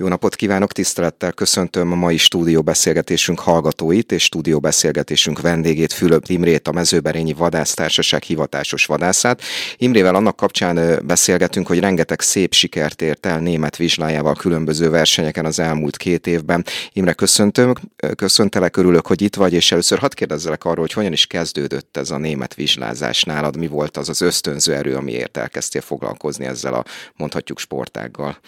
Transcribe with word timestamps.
Jó 0.00 0.08
napot 0.08 0.36
kívánok, 0.36 0.72
tisztelettel 0.72 1.32
köszöntöm 1.32 1.92
a 1.92 1.94
mai 1.94 2.16
stúdióbeszélgetésünk 2.16 3.40
hallgatóit 3.40 4.12
és 4.12 4.22
stúdióbeszélgetésünk 4.22 5.40
vendégét, 5.40 5.92
Fülöp 5.92 6.24
Imrét, 6.28 6.68
a 6.68 6.72
Mezőberényi 6.72 7.32
Vadásztársaság 7.32 8.22
hivatásos 8.22 8.86
vadászát. 8.86 9.42
Imrével 9.76 10.14
annak 10.14 10.36
kapcsán 10.36 11.06
beszélgetünk, 11.06 11.66
hogy 11.66 11.78
rengeteg 11.78 12.20
szép 12.20 12.54
sikert 12.54 13.02
ért 13.02 13.26
el 13.26 13.40
német 13.40 13.76
vizslájával 13.76 14.34
különböző 14.34 14.90
versenyeken 14.90 15.44
az 15.44 15.58
elmúlt 15.58 15.96
két 15.96 16.26
évben. 16.26 16.64
Imre, 16.92 17.12
köszöntöm, 17.12 17.74
köszöntelek, 18.16 18.76
örülök, 18.76 19.06
hogy 19.06 19.22
itt 19.22 19.36
vagy, 19.36 19.52
és 19.52 19.72
először 19.72 19.98
hadd 19.98 20.14
kérdezzelek 20.14 20.64
arról, 20.64 20.80
hogy 20.80 20.92
hogyan 20.92 21.12
is 21.12 21.26
kezdődött 21.26 21.96
ez 21.96 22.10
a 22.10 22.18
német 22.18 22.54
vizslázás 22.54 23.22
nálad, 23.22 23.56
mi 23.56 23.66
volt 23.66 23.96
az 23.96 24.08
az 24.08 24.20
ösztönző 24.20 24.74
erő, 24.74 24.96
amiért 24.96 25.36
elkezdtél 25.36 25.80
foglalkozni 25.80 26.44
ezzel 26.44 26.74
a 26.74 26.84
mondhatjuk 27.16 27.58
sportággal. 27.58 28.38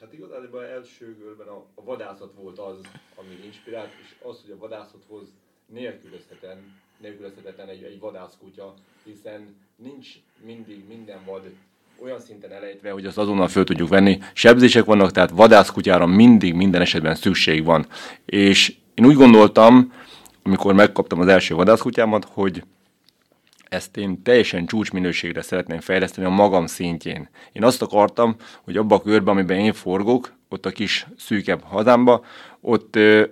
Hát 0.00 0.12
igazából 0.12 0.64
első 0.64 1.16
körben 1.16 1.46
a, 1.46 1.64
a 1.74 1.84
vadászat 1.84 2.32
volt 2.40 2.58
az, 2.58 2.76
ami 3.14 3.44
inspirált, 3.44 3.90
és 4.02 4.14
az, 4.22 4.40
hogy 4.42 4.50
a 4.50 4.58
vadászathoz 4.58 5.26
nélkülözhetetlen, 5.66 6.80
nélkülözhetetlen 6.98 7.68
egy, 7.68 7.82
egy 7.82 7.98
vadászkutya, 7.98 8.74
hiszen 9.04 9.56
nincs 9.76 10.08
mindig 10.44 10.84
minden 10.88 11.24
vad 11.24 11.42
olyan 12.02 12.20
szinten 12.20 12.52
elejtve, 12.52 12.90
hogy 12.90 13.06
azt 13.06 13.18
azonnal 13.18 13.48
föl 13.48 13.64
tudjuk 13.64 13.88
venni. 13.88 14.18
Sebzések 14.32 14.84
vannak, 14.84 15.10
tehát 15.10 15.30
vadászkutyára 15.30 16.06
mindig 16.06 16.54
minden 16.54 16.80
esetben 16.80 17.14
szükség 17.14 17.64
van. 17.64 17.86
És 18.24 18.76
én 18.94 19.06
úgy 19.06 19.14
gondoltam, 19.14 19.92
amikor 20.42 20.74
megkaptam 20.74 21.20
az 21.20 21.26
első 21.26 21.54
vadászkutyámat, 21.54 22.24
hogy 22.24 22.62
ezt 23.68 23.96
én 23.96 24.22
teljesen 24.22 24.66
csúcsminőségre 24.66 25.42
szeretném 25.42 25.80
fejleszteni 25.80 26.26
a 26.26 26.30
magam 26.30 26.66
szintjén. 26.66 27.28
Én 27.52 27.64
azt 27.64 27.82
akartam, 27.82 28.36
hogy 28.64 28.76
abba 28.76 28.94
a 28.94 29.02
körbe, 29.02 29.30
amiben 29.30 29.58
én 29.58 29.72
forgok, 29.72 30.32
ott 30.48 30.66
a 30.66 30.70
kis 30.70 31.06
szűkebb 31.16 31.62
hazámba, 31.62 32.24
ott 32.60 32.96
ö, 32.96 33.24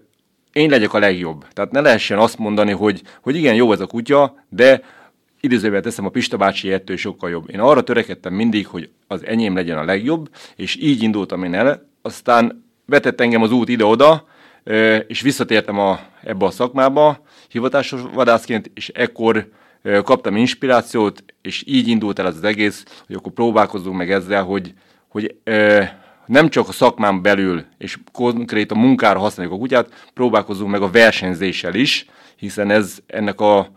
én 0.53 0.71
legyek 0.71 0.95
a 0.95 0.99
legjobb. 0.99 1.45
Tehát 1.53 1.71
ne 1.71 1.81
lehessen 1.81 2.19
azt 2.19 2.39
mondani, 2.39 2.73
hogy, 2.73 3.03
hogy 3.23 3.37
igen, 3.37 3.55
jó 3.55 3.73
ez 3.73 3.81
a 3.81 3.87
kutya, 3.87 4.45
de 4.49 4.83
idézőben 5.41 5.83
teszem, 5.83 6.05
a 6.05 6.09
Pista 6.09 6.37
bácsi 6.37 6.73
ettől 6.73 6.97
sokkal 6.97 7.31
jobb. 7.31 7.51
Én 7.51 7.61
arra 7.61 7.83
törekedtem 7.83 8.35
mindig, 8.35 8.67
hogy 8.67 8.91
az 9.07 9.25
enyém 9.25 9.55
legyen 9.55 9.79
a 9.79 9.85
legjobb, 9.85 10.29
és 10.57 10.77
így 10.77 11.03
indultam 11.03 11.45
én 11.45 11.55
el. 11.55 11.89
Aztán 12.03 12.65
vetett 12.87 13.21
engem 13.21 13.43
az 13.43 13.53
út 13.53 13.69
ide-oda, 13.69 14.27
és 15.07 15.21
visszatértem 15.21 15.79
a, 15.79 16.01
ebbe 16.23 16.45
a 16.45 16.51
szakmába, 16.51 17.23
hivatásos 17.49 18.01
vadászként, 18.13 18.71
és 18.75 18.89
ekkor 18.89 19.49
kaptam 20.05 20.37
inspirációt, 20.37 21.25
és 21.43 21.63
így 21.67 21.89
indult 21.89 22.19
el 22.19 22.27
az, 22.27 22.45
egész, 22.45 22.85
hogy 23.07 23.17
akkor 23.17 23.33
próbálkozzunk 23.33 23.97
meg 23.97 24.11
ezzel, 24.11 24.45
hogy, 24.45 24.75
hogy 25.09 25.37
nem 26.27 26.49
csak 26.49 26.69
a 26.69 26.73
szakmán 26.73 27.23
belül, 27.23 27.65
és 27.79 27.99
konkrét 28.13 28.71
a 28.71 28.75
munkára 28.75 29.19
használjuk 29.19 29.55
a 29.55 29.59
kutyát, 29.59 30.09
próbálkozunk 30.15 30.71
meg 30.71 30.83
a 30.83 30.91
versenyzéssel 30.91 31.75
is, 31.75 32.07
hiszen 32.37 32.71
ez 32.71 32.99
ennek 33.07 33.41
a 33.41 33.71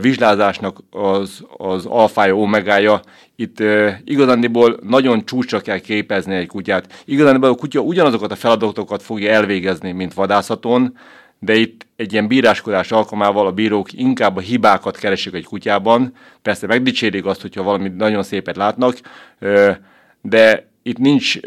vizslázásnak 0.00 0.78
az, 0.90 1.44
az 1.56 1.86
alfája, 1.86 2.36
omegája. 2.36 3.00
Itt 3.36 3.60
e, 3.60 4.00
igazándiból 4.04 4.78
nagyon 4.82 5.24
csúcsra 5.24 5.60
kell 5.60 5.78
képezni 5.78 6.34
egy 6.34 6.46
kutyát. 6.46 7.02
Igazándiból 7.04 7.48
a 7.48 7.54
kutya 7.54 7.80
ugyanazokat 7.80 8.32
a 8.32 8.36
feladatokat 8.36 9.02
fogja 9.02 9.32
elvégezni, 9.32 9.92
mint 9.92 10.14
vadászaton, 10.14 10.98
de 11.38 11.54
itt 11.54 11.86
egy 11.96 12.12
ilyen 12.12 12.26
bíráskodás 12.26 12.92
alkalmával 12.92 13.46
a 13.46 13.52
bírók 13.52 13.92
inkább 13.92 14.36
a 14.36 14.40
hibákat 14.40 14.96
keresik 14.96 15.34
egy 15.34 15.44
kutyában. 15.44 16.14
Persze 16.42 16.66
megdicsérik 16.66 17.24
azt, 17.24 17.40
hogyha 17.40 17.62
valami 17.62 17.88
nagyon 17.88 18.22
szépet 18.22 18.56
látnak, 18.56 18.96
de 20.20 20.68
itt 20.82 20.98
nincs 20.98 21.38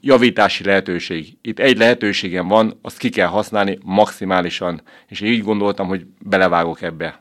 javítási 0.00 0.64
lehetőség. 0.64 1.36
Itt 1.42 1.58
egy 1.58 1.78
lehetőségem 1.78 2.48
van, 2.48 2.78
azt 2.82 2.98
ki 2.98 3.08
kell 3.08 3.26
használni 3.26 3.78
maximálisan, 3.82 4.82
és 5.08 5.20
így 5.20 5.42
gondoltam, 5.42 5.86
hogy 5.86 6.06
belevágok 6.18 6.82
ebbe. 6.82 7.20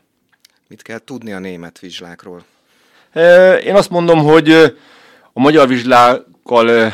Mit 0.67 0.81
kell 0.81 0.99
tudni 0.99 1.31
a 1.31 1.39
német 1.39 1.79
vizslákról? 1.79 2.43
Én 3.63 3.75
azt 3.75 3.89
mondom, 3.89 4.19
hogy 4.19 4.51
a 5.33 5.39
magyar 5.39 5.67
vizslákkal 5.67 6.93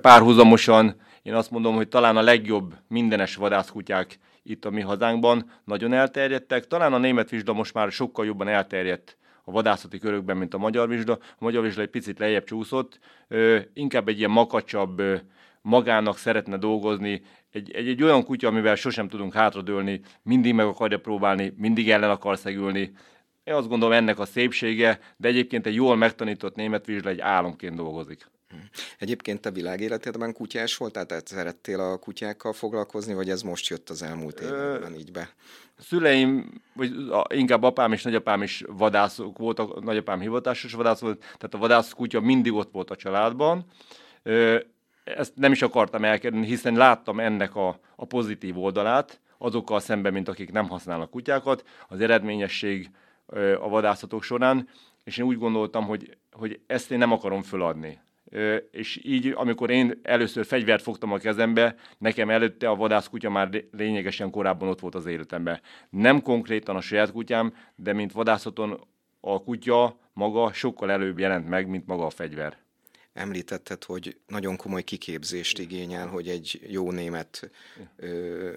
párhuzamosan 0.00 1.02
én 1.22 1.34
azt 1.34 1.50
mondom, 1.50 1.74
hogy 1.74 1.88
talán 1.88 2.16
a 2.16 2.22
legjobb 2.22 2.74
mindenes 2.88 3.36
vadászkutyák 3.36 4.18
itt 4.44 4.64
a 4.64 4.70
mi 4.70 4.80
hazánkban 4.80 5.50
nagyon 5.64 5.92
elterjedtek. 5.92 6.66
Talán 6.66 6.92
a 6.92 6.98
német 6.98 7.30
vizsda 7.30 7.52
most 7.52 7.74
már 7.74 7.90
sokkal 7.90 8.26
jobban 8.26 8.48
elterjedt 8.48 9.16
a 9.44 9.50
vadászati 9.50 9.98
körökben, 9.98 10.36
mint 10.36 10.54
a 10.54 10.58
magyar 10.58 10.88
vizsda. 10.88 11.12
A 11.12 11.36
magyar 11.38 11.62
vizsda 11.62 11.82
egy 11.82 11.88
picit 11.88 12.18
lejjebb 12.18 12.44
csúszott, 12.44 12.98
ö, 13.28 13.58
inkább 13.72 14.08
egy 14.08 14.18
ilyen 14.18 14.30
makacsabb, 14.30 14.98
ö, 14.98 15.16
magának 15.62 16.18
szeretne 16.18 16.56
dolgozni, 16.56 17.22
egy, 17.50 17.70
egy, 17.72 17.88
egy 17.88 18.02
olyan 18.02 18.24
kutya, 18.24 18.48
amivel 18.48 18.74
sosem 18.74 19.08
tudunk 19.08 19.34
hátradőlni, 19.34 20.00
mindig 20.22 20.54
meg 20.54 20.66
akarja 20.66 20.98
próbálni, 20.98 21.54
mindig 21.56 21.90
ellen 21.90 22.10
akar 22.10 22.38
szegülni. 22.38 22.92
Én 23.44 23.54
azt 23.54 23.68
gondolom 23.68 23.94
ennek 23.94 24.18
a 24.18 24.24
szépsége, 24.24 24.98
de 25.16 25.28
egyébként 25.28 25.66
egy 25.66 25.74
jól 25.74 25.96
megtanított 25.96 26.54
német 26.54 26.86
vizsla 26.86 27.10
egy 27.10 27.20
álomként 27.20 27.74
dolgozik. 27.76 28.26
Egyébként 28.98 29.40
te 29.40 29.50
világéletedben 29.50 30.32
kutyás 30.32 30.76
voltál, 30.76 31.06
tehát 31.06 31.26
szerettél 31.26 31.80
a 31.80 31.96
kutyákkal 31.96 32.52
foglalkozni, 32.52 33.14
vagy 33.14 33.30
ez 33.30 33.42
most 33.42 33.68
jött 33.68 33.90
az 33.90 34.02
elmúlt 34.02 34.40
években 34.40 34.94
így 34.94 35.12
be? 35.12 35.28
Szüleim, 35.78 36.62
vagy 36.74 36.92
inkább 37.28 37.62
apám 37.62 37.92
és 37.92 38.02
nagyapám 38.02 38.42
is 38.42 38.64
vadászok 38.66 39.38
voltak, 39.38 39.82
nagyapám 39.84 40.20
hivatásos 40.20 40.72
vadász 40.72 41.00
volt, 41.00 41.18
tehát 41.18 41.54
a 41.54 41.58
vadász 41.58 41.92
kutya 41.92 42.20
mindig 42.20 42.52
ott 42.52 42.72
volt 42.72 42.90
a 42.90 42.96
családban. 42.96 43.64
Ezt 45.04 45.32
nem 45.34 45.52
is 45.52 45.62
akartam 45.62 46.04
elkerülni, 46.04 46.46
hiszen 46.46 46.74
láttam 46.74 47.20
ennek 47.20 47.56
a, 47.56 47.80
a 47.96 48.04
pozitív 48.04 48.58
oldalát, 48.58 49.20
azokkal 49.38 49.80
szemben, 49.80 50.12
mint 50.12 50.28
akik 50.28 50.52
nem 50.52 50.68
használnak 50.68 51.10
kutyákat, 51.10 51.64
az 51.88 52.00
eredményesség 52.00 52.90
a 53.60 53.68
vadászatok 53.68 54.22
során, 54.22 54.68
és 55.04 55.18
én 55.18 55.24
úgy 55.24 55.38
gondoltam, 55.38 55.86
hogy, 55.86 56.16
hogy 56.32 56.60
ezt 56.66 56.90
én 56.90 56.98
nem 56.98 57.12
akarom 57.12 57.42
föladni 57.42 58.00
és 58.70 59.00
így, 59.02 59.32
amikor 59.36 59.70
én 59.70 60.00
először 60.02 60.46
fegyvert 60.46 60.82
fogtam 60.82 61.12
a 61.12 61.18
kezembe, 61.18 61.76
nekem 61.98 62.30
előtte 62.30 62.68
a 62.68 62.76
vadászkutya 62.76 63.30
már 63.30 63.64
lényegesen 63.70 64.30
korábban 64.30 64.68
ott 64.68 64.80
volt 64.80 64.94
az 64.94 65.06
életemben. 65.06 65.60
Nem 65.90 66.22
konkrétan 66.22 66.76
a 66.76 66.80
saját 66.80 67.12
kutyám, 67.12 67.54
de 67.76 67.92
mint 67.92 68.12
vadászaton 68.12 68.80
a 69.20 69.42
kutya 69.42 69.98
maga 70.12 70.52
sokkal 70.52 70.90
előbb 70.90 71.18
jelent 71.18 71.48
meg, 71.48 71.68
mint 71.68 71.86
maga 71.86 72.06
a 72.06 72.10
fegyver. 72.10 72.56
Említetted, 73.12 73.84
hogy 73.84 74.16
nagyon 74.26 74.56
komoly 74.56 74.82
kiképzést 74.82 75.58
igényel, 75.58 76.06
hogy 76.06 76.28
egy 76.28 76.60
jó 76.68 76.90
német 76.90 77.50
ö, 77.96 78.50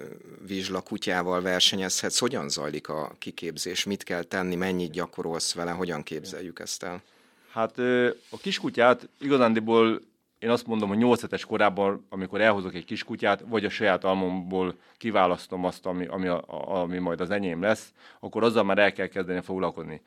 vizsla 0.47 0.81
kutyával 0.81 1.41
versenyezhetsz. 1.41 2.19
Hogyan 2.19 2.49
zajlik 2.49 2.89
a 2.89 3.15
kiképzés? 3.19 3.83
Mit 3.83 4.03
kell 4.03 4.23
tenni? 4.23 4.55
Mennyit 4.55 4.91
gyakorolsz 4.91 5.53
vele? 5.53 5.71
Hogyan 5.71 6.03
képzeljük 6.03 6.59
ezt 6.59 6.83
el? 6.83 7.03
Hát 7.57 7.77
a 8.29 8.37
kiskutyát 8.41 9.09
igazándiból 9.19 10.01
én 10.39 10.49
azt 10.49 10.67
mondom, 10.67 10.89
hogy 10.89 10.97
8 10.97 11.21
hetes 11.21 11.45
korában, 11.45 12.05
amikor 12.09 12.41
elhozok 12.41 12.75
egy 12.75 12.85
kiskutyát, 12.85 13.43
vagy 13.47 13.65
a 13.65 13.69
saját 13.69 14.03
almomból 14.03 14.75
kiválasztom 14.97 15.65
azt, 15.65 15.85
ami, 15.85 16.05
ami, 16.05 16.27
a, 16.27 16.43
ami 16.81 16.97
majd 16.97 17.21
az 17.21 17.29
enyém 17.29 17.61
lesz, 17.61 17.93
akkor 18.19 18.43
azzal 18.43 18.63
már 18.63 18.77
el 18.77 18.91
kell 18.91 19.07
kezdeni 19.07 19.41
foglalkozni. 19.41 20.01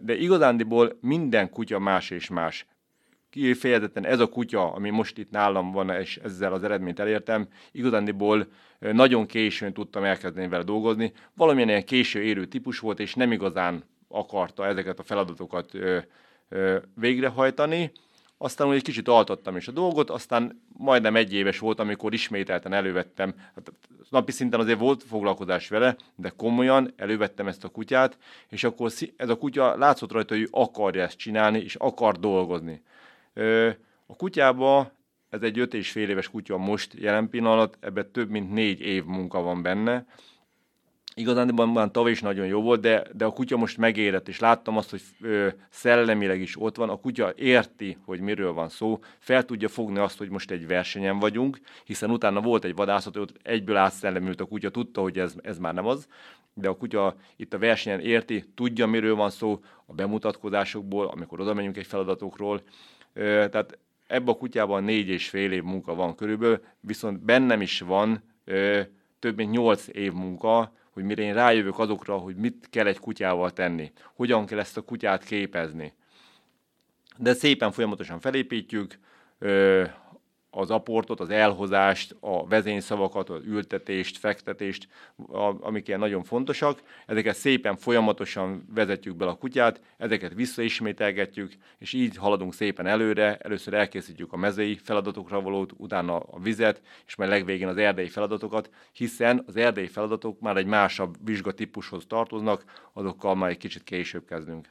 De 0.00 0.16
igazándiból 0.16 0.98
minden 1.00 1.50
kutya 1.50 1.78
más 1.78 2.10
és 2.10 2.28
más. 2.28 2.66
Kifejezetten 3.30 4.04
ez 4.04 4.20
a 4.20 4.28
kutya, 4.28 4.72
ami 4.72 4.90
most 4.90 5.18
itt 5.18 5.30
nálam 5.30 5.72
van, 5.72 5.90
és 5.90 6.16
ezzel 6.16 6.52
az 6.52 6.64
eredményt 6.64 7.00
elértem, 7.00 7.48
igazándiból 7.72 8.46
nagyon 8.78 9.26
későn 9.26 9.72
tudtam 9.72 10.04
elkezdeni 10.04 10.48
vele 10.48 10.64
dolgozni. 10.64 11.12
Valamilyen 11.34 11.68
ilyen 11.68 11.84
késő 11.84 12.22
érő 12.22 12.44
típus 12.44 12.78
volt, 12.78 13.00
és 13.00 13.14
nem 13.14 13.32
igazán 13.32 13.84
akarta 14.08 14.66
ezeket 14.66 14.98
a 14.98 15.02
feladatokat 15.02 15.70
végrehajtani. 16.94 17.92
Aztán 18.38 18.72
egy 18.72 18.82
kicsit 18.82 19.08
altattam 19.08 19.56
is 19.56 19.68
a 19.68 19.72
dolgot, 19.72 20.10
aztán 20.10 20.62
majdnem 20.72 21.16
egy 21.16 21.32
éves 21.32 21.58
volt, 21.58 21.80
amikor 21.80 22.12
ismételten 22.12 22.72
elővettem. 22.72 23.34
Hát 23.54 23.72
napi 24.10 24.32
szinten 24.32 24.60
azért 24.60 24.78
volt 24.78 25.02
foglalkozás 25.02 25.68
vele, 25.68 25.96
de 26.16 26.32
komolyan 26.36 26.92
elővettem 26.96 27.46
ezt 27.46 27.64
a 27.64 27.68
kutyát, 27.68 28.18
és 28.48 28.64
akkor 28.64 28.90
ez 29.16 29.28
a 29.28 29.38
kutya 29.38 29.76
látszott 29.76 30.12
rajta, 30.12 30.34
hogy 30.34 30.42
ő 30.42 30.48
akarja 30.50 31.02
ezt 31.02 31.18
csinálni, 31.18 31.58
és 31.58 31.74
akar 31.74 32.18
dolgozni. 32.18 32.82
A 34.06 34.16
kutyába 34.16 34.92
ez 35.30 35.42
egy 35.42 35.58
öt 35.58 35.74
és 35.74 35.90
fél 35.90 36.08
éves 36.08 36.28
kutya 36.28 36.56
most 36.56 36.94
jelen 36.94 37.28
pillanat, 37.28 37.78
ebben 37.80 38.12
több 38.12 38.30
mint 38.30 38.52
négy 38.52 38.80
év 38.80 39.04
munka 39.04 39.40
van 39.40 39.62
benne, 39.62 40.06
igazán 41.14 41.54
már 41.54 41.90
tavaly 41.90 42.10
is 42.10 42.20
nagyon 42.20 42.46
jó 42.46 42.62
volt, 42.62 42.80
de, 42.80 43.06
de 43.12 43.24
a 43.24 43.30
kutya 43.30 43.56
most 43.56 43.78
megérett, 43.78 44.28
és 44.28 44.38
láttam 44.38 44.76
azt, 44.76 44.90
hogy 44.90 45.02
ö, 45.20 45.48
szellemileg 45.70 46.40
is 46.40 46.60
ott 46.60 46.76
van, 46.76 46.88
a 46.88 47.00
kutya 47.00 47.32
érti, 47.36 47.96
hogy 48.04 48.20
miről 48.20 48.52
van 48.52 48.68
szó, 48.68 49.00
fel 49.18 49.44
tudja 49.44 49.68
fogni 49.68 49.98
azt, 49.98 50.18
hogy 50.18 50.28
most 50.28 50.50
egy 50.50 50.66
versenyen 50.66 51.18
vagyunk, 51.18 51.60
hiszen 51.84 52.10
utána 52.10 52.40
volt 52.40 52.64
egy 52.64 52.74
vadászat, 52.74 53.16
ott 53.16 53.34
egyből 53.42 53.76
átszellemült 53.76 54.40
a 54.40 54.44
kutya, 54.44 54.70
tudta, 54.70 55.00
hogy 55.00 55.18
ez, 55.18 55.34
ez 55.42 55.58
már 55.58 55.74
nem 55.74 55.86
az, 55.86 56.08
de 56.54 56.68
a 56.68 56.76
kutya 56.76 57.14
itt 57.36 57.54
a 57.54 57.58
versenyen 57.58 58.00
érti, 58.00 58.44
tudja, 58.54 58.86
miről 58.86 59.14
van 59.14 59.30
szó, 59.30 59.60
a 59.86 59.92
bemutatkozásokból, 59.92 61.06
amikor 61.06 61.40
oda 61.40 61.54
megyünk 61.54 61.76
egy 61.76 61.86
feladatokról, 61.86 62.62
ö, 63.12 63.46
tehát 63.50 63.78
ebben 64.06 64.34
a 64.34 64.38
kutyában 64.38 64.84
négy 64.84 65.08
és 65.08 65.28
fél 65.28 65.52
év 65.52 65.62
munka 65.62 65.94
van 65.94 66.14
körülbelül, 66.14 66.60
viszont 66.80 67.20
bennem 67.20 67.60
is 67.60 67.80
van 67.80 68.22
ö, 68.44 68.80
több 69.18 69.36
mint 69.36 69.50
nyolc 69.50 69.88
év 69.92 70.12
munka, 70.12 70.72
hogy 70.94 71.04
mire 71.04 71.22
én 71.22 71.34
rájövök 71.34 71.78
azokra, 71.78 72.16
hogy 72.16 72.36
mit 72.36 72.66
kell 72.70 72.86
egy 72.86 72.98
kutyával 72.98 73.52
tenni, 73.52 73.92
hogyan 74.14 74.46
kell 74.46 74.58
ezt 74.58 74.76
a 74.76 74.82
kutyát 74.82 75.24
képezni. 75.24 75.94
De 77.16 77.34
szépen 77.34 77.72
folyamatosan 77.72 78.20
felépítjük, 78.20 78.98
az 80.54 80.70
aportot, 80.70 81.20
az 81.20 81.30
elhozást, 81.30 82.16
a 82.20 82.46
vezényszavakat, 82.46 83.30
az 83.30 83.44
ültetést, 83.44 84.18
fektetést, 84.18 84.88
amik 85.60 85.88
ilyen 85.88 86.00
nagyon 86.00 86.22
fontosak. 86.22 86.82
Ezeket 87.06 87.36
szépen 87.36 87.76
folyamatosan 87.76 88.66
vezetjük 88.74 89.16
be 89.16 89.26
a 89.26 89.34
kutyát, 89.34 89.80
ezeket 89.96 90.34
visszaismételgetjük, 90.34 91.52
és 91.78 91.92
így 91.92 92.16
haladunk 92.16 92.54
szépen 92.54 92.86
előre. 92.86 93.36
Először 93.36 93.74
elkészítjük 93.74 94.32
a 94.32 94.36
mezei 94.36 94.76
feladatokra 94.76 95.40
valót, 95.40 95.72
utána 95.76 96.18
a 96.18 96.38
vizet, 96.38 96.82
és 97.06 97.16
majd 97.16 97.30
legvégén 97.30 97.68
az 97.68 97.76
erdei 97.76 98.08
feladatokat, 98.08 98.70
hiszen 98.92 99.42
az 99.46 99.56
erdei 99.56 99.86
feladatok 99.86 100.40
már 100.40 100.56
egy 100.56 100.66
másabb 100.66 101.16
vizsgatípushoz 101.24 102.04
tartoznak, 102.06 102.64
azokkal 102.92 103.34
már 103.34 103.50
egy 103.50 103.56
kicsit 103.56 103.82
később 103.82 104.24
kezdünk. 104.24 104.68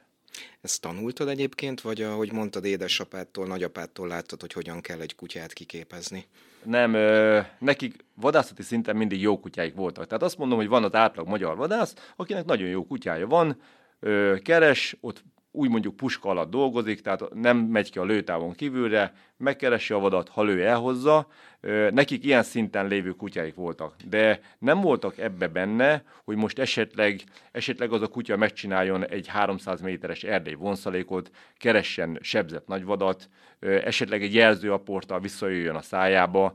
Ezt 0.60 0.80
tanultad 0.80 1.28
egyébként, 1.28 1.80
vagy 1.80 2.02
ahogy 2.02 2.32
mondtad, 2.32 2.64
édesapától, 2.64 3.46
nagyapától 3.46 4.08
láttad, 4.08 4.40
hogy 4.40 4.52
hogyan 4.52 4.80
kell 4.80 5.00
egy 5.00 5.14
kutyát 5.14 5.52
kiképezni? 5.52 6.26
Nem, 6.62 6.94
ö, 6.94 7.40
nekik 7.58 8.04
vadászati 8.14 8.62
szinten 8.62 8.96
mindig 8.96 9.20
jó 9.20 9.40
kutyáik 9.40 9.74
voltak. 9.74 10.06
Tehát 10.06 10.22
azt 10.22 10.38
mondom, 10.38 10.58
hogy 10.58 10.68
van 10.68 10.84
az 10.84 10.94
átlag 10.94 11.28
magyar 11.28 11.56
vadász, 11.56 11.94
akinek 12.16 12.44
nagyon 12.44 12.68
jó 12.68 12.86
kutyája 12.86 13.26
van, 13.26 13.60
ö, 14.00 14.36
keres, 14.42 14.96
ott 15.00 15.22
úgy 15.56 15.70
mondjuk 15.70 15.96
puska 15.96 16.28
alatt 16.28 16.50
dolgozik, 16.50 17.00
tehát 17.00 17.34
nem 17.34 17.56
megy 17.56 17.90
ki 17.90 17.98
a 17.98 18.04
lőtávon 18.04 18.54
kívülre, 18.54 19.12
megkeresi 19.36 19.92
a 19.92 19.98
vadat, 19.98 20.28
ha 20.28 20.42
lő 20.42 20.64
elhozza. 20.64 21.26
Nekik 21.90 22.24
ilyen 22.24 22.42
szinten 22.42 22.86
lévő 22.86 23.10
kutyáik 23.10 23.54
voltak, 23.54 23.94
de 24.08 24.40
nem 24.58 24.80
voltak 24.80 25.18
ebbe 25.18 25.48
benne, 25.48 26.04
hogy 26.24 26.36
most 26.36 26.58
esetleg, 26.58 27.20
esetleg 27.52 27.92
az 27.92 28.02
a 28.02 28.06
kutya 28.06 28.36
megcsináljon 28.36 29.08
egy 29.08 29.26
300 29.26 29.80
méteres 29.80 30.22
erdély 30.22 30.54
vonszalékot, 30.54 31.30
keressen 31.56 32.18
sebzett 32.20 32.66
nagyvadat, 32.66 33.28
esetleg 33.60 34.22
egy 34.22 34.34
jelzőaporttal 34.34 35.20
visszajöjjön 35.20 35.74
a 35.74 35.82
szájába, 35.82 36.52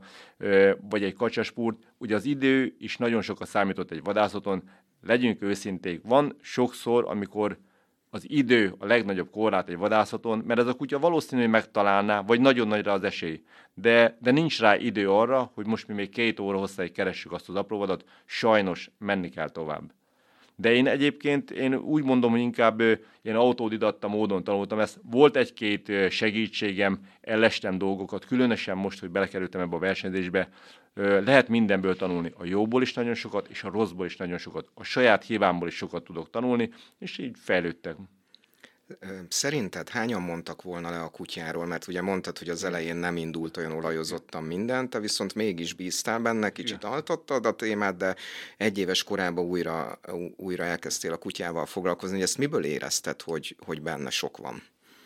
vagy 0.90 1.02
egy 1.02 1.14
kacsaspúrt. 1.14 1.76
Ugye 1.98 2.14
az 2.14 2.24
idő 2.24 2.74
is 2.78 2.96
nagyon 2.96 3.22
sokat 3.22 3.48
számított 3.48 3.90
egy 3.90 4.02
vadászaton, 4.02 4.62
legyünk 5.02 5.42
őszinték, 5.42 6.00
van 6.04 6.36
sokszor, 6.40 7.04
amikor 7.08 7.58
az 8.10 8.30
idő 8.30 8.74
a 8.78 8.86
legnagyobb 8.86 9.30
korlát 9.30 9.68
egy 9.68 9.76
vadászaton, 9.76 10.42
mert 10.46 10.60
ez 10.60 10.66
a 10.66 10.74
kutya 10.74 10.98
valószínű, 10.98 11.40
hogy 11.40 11.50
megtalálná, 11.50 12.22
vagy 12.22 12.40
nagyon 12.40 12.68
nagyra 12.68 12.92
az 12.92 13.02
esély. 13.04 13.42
De, 13.74 14.16
de 14.20 14.30
nincs 14.30 14.60
rá 14.60 14.76
idő 14.76 15.10
arra, 15.10 15.50
hogy 15.54 15.66
most 15.66 15.88
mi 15.88 15.94
még 15.94 16.08
két 16.08 16.40
óra 16.40 16.58
hosszáig 16.58 16.92
keressük 16.92 17.32
azt 17.32 17.48
az 17.48 17.54
apróvadat, 17.54 18.04
sajnos 18.24 18.90
menni 18.98 19.28
kell 19.28 19.48
tovább. 19.48 19.92
De 20.60 20.72
én 20.72 20.86
egyébként, 20.86 21.50
én 21.50 21.74
úgy 21.74 22.02
mondom, 22.02 22.30
hogy 22.30 22.40
inkább 22.40 22.80
én 23.22 23.34
autodidatta 23.34 24.08
módon 24.08 24.44
tanultam 24.44 24.78
ezt. 24.78 25.00
Volt 25.10 25.36
egy-két 25.36 25.92
segítségem, 26.10 26.98
ellestem 27.20 27.78
dolgokat, 27.78 28.24
különösen 28.24 28.76
most, 28.76 29.00
hogy 29.00 29.10
belekerültem 29.10 29.60
ebbe 29.60 29.76
a 29.76 29.78
versenyzésbe, 29.78 30.48
lehet 30.94 31.48
mindenből 31.48 31.96
tanulni. 31.96 32.32
A 32.36 32.44
jóból 32.44 32.82
is 32.82 32.92
nagyon 32.92 33.14
sokat, 33.14 33.48
és 33.48 33.62
a 33.62 33.70
rosszból 33.70 34.06
is 34.06 34.16
nagyon 34.16 34.38
sokat. 34.38 34.68
A 34.74 34.84
saját 34.84 35.24
hibámból 35.24 35.68
is 35.68 35.74
sokat 35.74 36.04
tudok 36.04 36.30
tanulni, 36.30 36.70
és 36.98 37.18
így 37.18 37.36
fejlődtek. 37.38 37.96
Szerinted 39.28 39.88
hányan 39.88 40.22
mondtak 40.22 40.62
volna 40.62 40.90
le 40.90 41.00
a 41.00 41.08
kutyáról? 41.08 41.66
Mert 41.66 41.88
ugye 41.88 42.02
mondtad, 42.02 42.38
hogy 42.38 42.48
az 42.48 42.64
elején 42.64 42.96
nem 42.96 43.16
indult 43.16 43.56
olyan 43.56 43.72
olajozottan 43.72 44.42
minden, 44.42 44.90
te 44.90 44.98
viszont 45.00 45.34
mégis 45.34 45.72
bíztál 45.72 46.18
benne, 46.18 46.50
kicsit 46.50 46.84
altottad 46.84 47.46
a 47.46 47.52
témát, 47.52 47.96
de 47.96 48.16
egy 48.56 48.78
éves 48.78 49.04
korában 49.04 49.44
újra, 49.44 50.00
újra 50.36 50.64
elkezdtél 50.64 51.12
a 51.12 51.16
kutyával 51.16 51.66
foglalkozni. 51.66 52.22
Ezt 52.22 52.38
miből 52.38 52.64
érezted, 52.64 53.22
hogy, 53.22 53.56
hogy 53.66 53.82
benne 53.82 54.10
sok 54.10 54.36
van? 54.36 54.62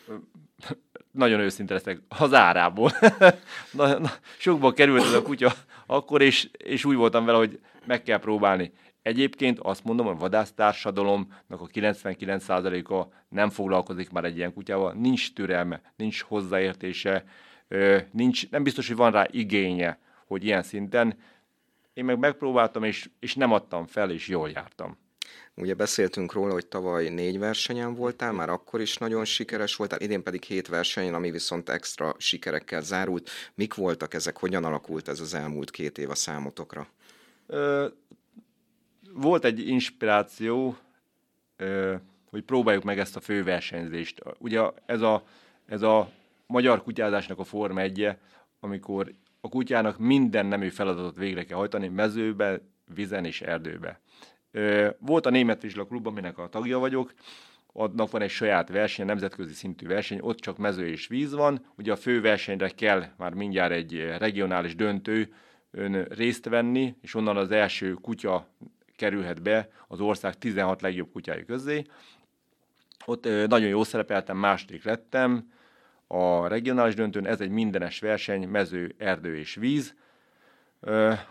Nagyon 1.11 1.39
őszinte 1.39 1.73
leszek, 1.73 1.99
az 2.07 2.33
árából. 2.33 2.91
na, 3.71 3.99
na, 3.99 4.11
sokba 4.37 4.73
került 4.73 5.03
ez 5.03 5.13
a 5.13 5.21
kutya 5.21 5.55
akkor, 5.85 6.21
és, 6.21 6.49
és 6.57 6.85
úgy 6.85 6.95
voltam 6.95 7.25
vele, 7.25 7.37
hogy 7.37 7.59
meg 7.85 8.03
kell 8.03 8.19
próbálni. 8.19 8.71
Egyébként 9.05 9.59
azt 9.59 9.83
mondom, 9.83 10.05
hogy 10.05 10.15
a 10.15 10.19
vadásztársadalomnak 10.19 11.61
a 11.61 11.67
99%-a 11.67 13.13
nem 13.29 13.49
foglalkozik 13.49 14.09
már 14.09 14.23
egy 14.23 14.37
ilyen 14.37 14.53
kutyával, 14.53 14.93
nincs 14.93 15.33
türelme, 15.33 15.81
nincs 15.95 16.21
hozzáértése, 16.21 17.25
nincs, 18.11 18.49
nem 18.49 18.63
biztos, 18.63 18.87
hogy 18.87 18.95
van 18.95 19.11
rá 19.11 19.27
igénye, 19.31 19.99
hogy 20.27 20.43
ilyen 20.43 20.63
szinten. 20.63 21.17
Én 21.93 22.05
meg 22.05 22.19
megpróbáltam, 22.19 22.83
és, 22.83 23.09
és 23.19 23.35
nem 23.35 23.51
adtam 23.51 23.85
fel, 23.85 24.11
és 24.11 24.27
jól 24.27 24.49
jártam. 24.49 24.97
Ugye 25.55 25.73
beszéltünk 25.73 26.33
róla, 26.33 26.53
hogy 26.53 26.67
tavaly 26.67 27.09
négy 27.09 27.39
versenyen 27.39 27.95
voltál, 27.95 28.31
már 28.31 28.49
akkor 28.49 28.81
is 28.81 28.97
nagyon 28.97 29.25
sikeres 29.25 29.75
voltál, 29.75 29.99
idén 30.01 30.23
pedig 30.23 30.43
hét 30.43 30.67
versenyen, 30.67 31.13
ami 31.13 31.31
viszont 31.31 31.69
extra 31.69 32.15
sikerekkel 32.17 32.81
zárult. 32.81 33.29
Mik 33.53 33.73
voltak 33.73 34.13
ezek, 34.13 34.37
hogyan 34.37 34.63
alakult 34.63 35.07
ez 35.07 35.19
az 35.19 35.33
elmúlt 35.33 35.71
két 35.71 35.97
év 35.97 36.09
a 36.09 36.15
számotokra? 36.15 36.87
Ö, 37.47 37.87
volt 39.15 39.45
egy 39.45 39.67
inspiráció, 39.67 40.77
hogy 42.29 42.43
próbáljuk 42.43 42.83
meg 42.83 42.99
ezt 42.99 43.15
a 43.15 43.19
főversenyzést. 43.19 44.21
Ugye 44.37 44.61
ez 44.85 45.01
a, 45.01 45.23
ez 45.65 45.81
a 45.81 46.09
magyar 46.47 46.83
kutyázásnak 46.83 47.39
a 47.39 47.43
forma 47.43 47.81
egye, 47.81 48.17
amikor 48.59 49.13
a 49.41 49.49
kutyának 49.49 49.99
minden 49.99 50.45
nemű 50.45 50.69
feladatot 50.69 51.15
végre 51.15 51.43
kell 51.43 51.57
hajtani, 51.57 51.87
mezőbe, 51.87 52.61
vizen 52.93 53.25
és 53.25 53.41
erdőbe. 53.41 53.99
Volt 54.99 55.25
a 55.25 55.29
Német 55.29 55.61
Vizsla 55.61 55.85
Klub, 55.85 56.07
aminek 56.07 56.37
a 56.37 56.49
tagja 56.49 56.79
vagyok, 56.79 57.13
annak 57.73 58.11
van 58.11 58.21
egy 58.21 58.29
saját 58.29 58.69
verseny, 58.69 59.05
nemzetközi 59.05 59.53
szintű 59.53 59.87
verseny, 59.87 60.19
ott 60.21 60.39
csak 60.39 60.57
mező 60.57 60.87
és 60.87 61.07
víz 61.07 61.33
van. 61.33 61.65
Ugye 61.77 61.91
a 61.91 61.95
fő 61.95 62.21
versenyre 62.21 62.69
kell 62.69 63.05
már 63.17 63.33
mindjárt 63.33 63.71
egy 63.71 64.05
regionális 64.17 64.75
döntő 64.75 65.33
részt 66.09 66.45
venni, 66.45 66.95
és 67.01 67.15
onnan 67.15 67.37
az 67.37 67.51
első 67.51 67.93
kutya 67.93 68.47
kerülhet 68.95 69.41
be 69.41 69.69
az 69.87 69.99
ország 69.99 70.37
16 70.37 70.81
legjobb 70.81 71.11
kutyái 71.11 71.45
közé. 71.45 71.83
Ott 73.05 73.23
nagyon 73.23 73.67
jó 73.67 73.83
szerepeltem, 73.83 74.37
második 74.37 74.83
lettem 74.83 75.51
a 76.07 76.47
regionális 76.47 76.95
döntőn, 76.95 77.27
ez 77.27 77.41
egy 77.41 77.49
mindenes 77.49 77.99
verseny, 77.99 78.47
mező, 78.47 78.95
erdő 78.97 79.37
és 79.37 79.55
víz. 79.55 79.95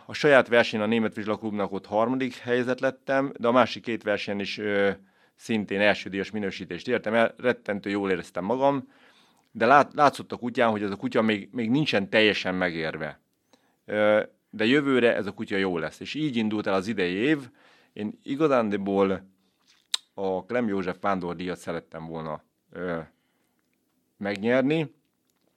A 0.07 0.13
saját 0.13 0.49
versenyen 0.49 0.87
a 0.87 0.89
Német 0.89 1.15
Vizslaklubnak 1.15 1.73
ott 1.73 1.87
harmadik 1.87 2.37
helyzet 2.37 2.81
lettem, 2.81 3.33
de 3.39 3.49
a 3.49 3.53
másik 3.53 3.83
két 3.83 4.03
versenyen 4.03 4.41
is 4.41 4.61
szintén 5.37 5.81
elsődíjas 5.81 6.31
minősítést 6.31 6.89
értem 6.89 7.15
el, 7.15 7.35
rettentő 7.37 7.91
jól 7.91 8.11
éreztem 8.11 8.45
magam, 8.45 8.89
de 9.53 9.67
lát, 9.67 9.95
látszott 9.95 10.33
a 10.33 10.37
kutyán, 10.37 10.71
hogy 10.71 10.83
ez 10.83 10.91
a 10.91 10.97
kutya 10.97 11.23
még, 11.23 11.49
még 11.53 11.71
nincsen 11.71 12.09
teljesen 12.09 12.55
megérve. 12.55 13.21
De 14.57 14.65
jövőre 14.65 15.15
ez 15.15 15.27
a 15.27 15.33
kutya 15.33 15.57
jó 15.57 15.79
lesz. 15.79 16.01
És 16.01 16.15
így 16.15 16.37
indult 16.37 16.67
el 16.67 16.75
az 16.75 16.87
idei 16.87 17.15
év. 17.15 17.51
Én 17.93 18.19
igazándiból 18.23 19.27
a 20.15 20.45
Klem 20.45 20.69
József 20.69 20.97
Vándor 21.01 21.37
díjat 21.37 21.59
szerettem 21.59 22.07
volna 22.07 22.43
megnyerni, 24.17 24.95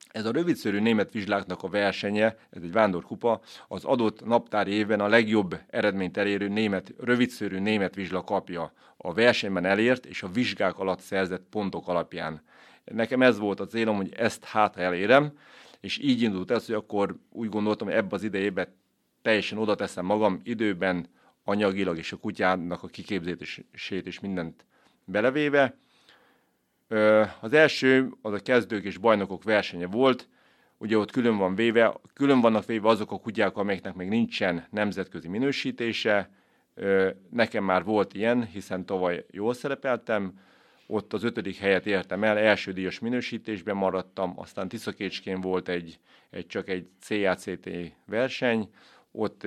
ez 0.08 0.24
a 0.26 0.32
rövidszörű 0.32 0.80
német 0.80 1.12
vizsláknak 1.12 1.62
a 1.62 1.68
versenye, 1.68 2.36
ez 2.50 2.62
egy 2.62 2.72
vándorkupa, 2.72 3.40
az 3.68 3.84
adott 3.84 4.24
naptári 4.24 4.72
évben 4.72 5.00
a 5.00 5.08
legjobb 5.08 5.60
eredményt 5.70 6.16
elérő 6.16 6.48
német, 6.48 6.94
rövidszörű 6.98 7.58
német 7.58 7.94
vizsla 7.94 8.22
kapja 8.22 8.72
a 8.96 9.12
versenyben 9.12 9.64
elért 9.64 10.06
és 10.06 10.22
a 10.22 10.28
vizsgák 10.28 10.78
alatt 10.78 11.00
szerzett 11.00 11.46
pontok 11.50 11.88
alapján. 11.88 12.42
Nekem 12.84 13.22
ez 13.22 13.38
volt 13.38 13.60
a 13.60 13.66
célom, 13.66 13.96
hogy 13.96 14.12
ezt 14.16 14.44
hát 14.44 14.76
elérem, 14.76 15.32
és 15.80 15.98
így 15.98 16.22
indult 16.22 16.50
ez, 16.50 16.66
hogy 16.66 16.74
akkor 16.74 17.16
úgy 17.32 17.48
gondoltam, 17.48 17.86
hogy 17.86 17.96
ebbe 17.96 18.14
az 18.14 18.22
idejében 18.22 18.66
teljesen 19.28 19.58
oda 19.58 19.74
teszem 19.74 20.04
magam 20.04 20.40
időben, 20.44 21.06
anyagilag 21.44 21.98
és 21.98 22.12
a 22.12 22.16
kutyának 22.16 22.82
a 22.82 22.86
kiképzését 22.86 24.06
és 24.06 24.20
mindent 24.20 24.64
belevéve, 25.04 25.76
az 27.40 27.52
első 27.52 28.10
az 28.22 28.32
a 28.32 28.38
kezdők 28.38 28.84
és 28.84 28.96
bajnokok 28.96 29.42
versenye 29.42 29.86
volt, 29.86 30.28
ugye 30.78 30.98
ott 30.98 31.10
külön 31.10 31.36
van 31.36 31.54
véve, 31.54 31.94
külön 32.14 32.40
vannak 32.40 32.64
véve 32.64 32.88
azok 32.88 33.12
a 33.12 33.18
kutyák, 33.18 33.56
amelyeknek 33.56 33.94
még 33.94 34.08
nincsen 34.08 34.66
nemzetközi 34.70 35.28
minősítése. 35.28 36.30
Nekem 37.30 37.64
már 37.64 37.84
volt 37.84 38.14
ilyen, 38.14 38.44
hiszen 38.44 38.86
tavaly 38.86 39.24
jól 39.30 39.54
szerepeltem, 39.54 40.40
ott 40.86 41.12
az 41.12 41.24
ötödik 41.24 41.56
helyet 41.56 41.86
értem 41.86 42.24
el, 42.24 42.38
első 42.38 42.72
díjas 42.72 42.98
minősítésben 42.98 43.76
maradtam, 43.76 44.32
aztán 44.36 44.68
Tiszakécskén 44.68 45.40
volt 45.40 45.68
egy, 45.68 45.98
egy 46.30 46.46
csak 46.46 46.68
egy 46.68 46.88
CACT 47.00 47.70
verseny, 48.06 48.68
ott 49.12 49.44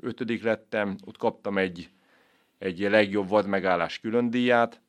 ötödik 0.00 0.42
lettem, 0.42 0.96
ott 1.04 1.16
kaptam 1.16 1.58
egy, 1.58 1.90
egy 2.58 2.78
legjobb 2.78 3.28
vadmegállás 3.28 4.00
külön 4.00 4.30
díját, 4.30 4.80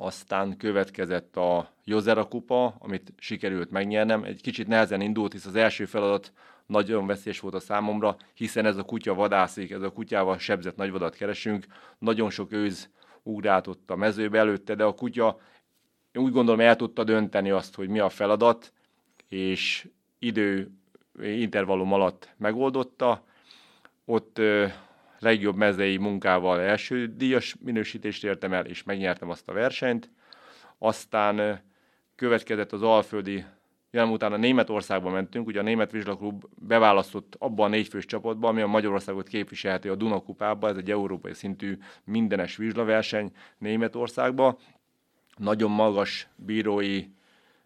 aztán 0.00 0.56
következett 0.56 1.36
a 1.36 1.72
Jozera 1.84 2.24
kupa, 2.24 2.76
amit 2.78 3.12
sikerült 3.16 3.70
megnyernem. 3.70 4.24
Egy 4.24 4.40
kicsit 4.40 4.66
nehezen 4.66 5.00
indult, 5.00 5.32
hisz 5.32 5.46
az 5.46 5.54
első 5.56 5.84
feladat 5.84 6.32
nagyon 6.66 7.06
veszélyes 7.06 7.40
volt 7.40 7.54
a 7.54 7.60
számomra, 7.60 8.16
hiszen 8.34 8.66
ez 8.66 8.76
a 8.76 8.82
kutya 8.82 9.14
vadászik, 9.14 9.70
ez 9.70 9.82
a 9.82 9.92
kutyával 9.92 10.38
sebzett 10.38 10.76
nagyvadat 10.76 11.14
keresünk. 11.14 11.66
Nagyon 11.98 12.30
sok 12.30 12.52
őz 12.52 12.90
ugrált 13.22 13.66
ott 13.66 13.90
a 13.90 13.96
mezőbe 13.96 14.38
előtte, 14.38 14.74
de 14.74 14.84
a 14.84 14.94
kutya 14.94 15.40
úgy 16.14 16.32
gondolom 16.32 16.60
el 16.60 16.76
tudta 16.76 17.04
dönteni 17.04 17.50
azt, 17.50 17.74
hogy 17.74 17.88
mi 17.88 17.98
a 17.98 18.08
feladat, 18.08 18.72
és 19.28 19.88
idő 20.18 20.70
intervallum 21.22 21.92
alatt 21.92 22.34
megoldotta. 22.36 23.24
Ott 24.04 24.40
legjobb 25.18 25.56
mezei 25.56 25.96
munkával 25.96 26.60
első 26.60 27.06
díjas 27.16 27.56
minősítést 27.60 28.24
értem 28.24 28.52
el, 28.52 28.64
és 28.66 28.82
megnyertem 28.82 29.30
azt 29.30 29.48
a 29.48 29.52
versenyt. 29.52 30.10
Aztán 30.78 31.60
következett 32.14 32.72
az 32.72 32.82
Alföldi, 32.82 33.44
jelen 33.90 34.10
utána 34.10 34.36
Németországba 34.36 35.10
mentünk, 35.10 35.46
ugye 35.46 35.60
a 35.60 35.62
Német 35.62 35.90
Vizslaklub 35.90 36.44
beválasztott 36.54 37.36
abban 37.38 37.66
a 37.66 37.68
négyfős 37.68 38.04
csapatba, 38.04 38.48
ami 38.48 38.60
a 38.60 38.66
Magyarországot 38.66 39.28
képviselheti 39.28 39.88
a 39.88 39.94
Dunakupába, 39.94 40.68
ez 40.68 40.76
egy 40.76 40.90
európai 40.90 41.34
szintű 41.34 41.78
mindenes 42.04 42.56
vizslaverseny 42.56 43.32
Németországba. 43.58 44.58
Nagyon 45.36 45.70
magas 45.70 46.28
bírói 46.36 47.06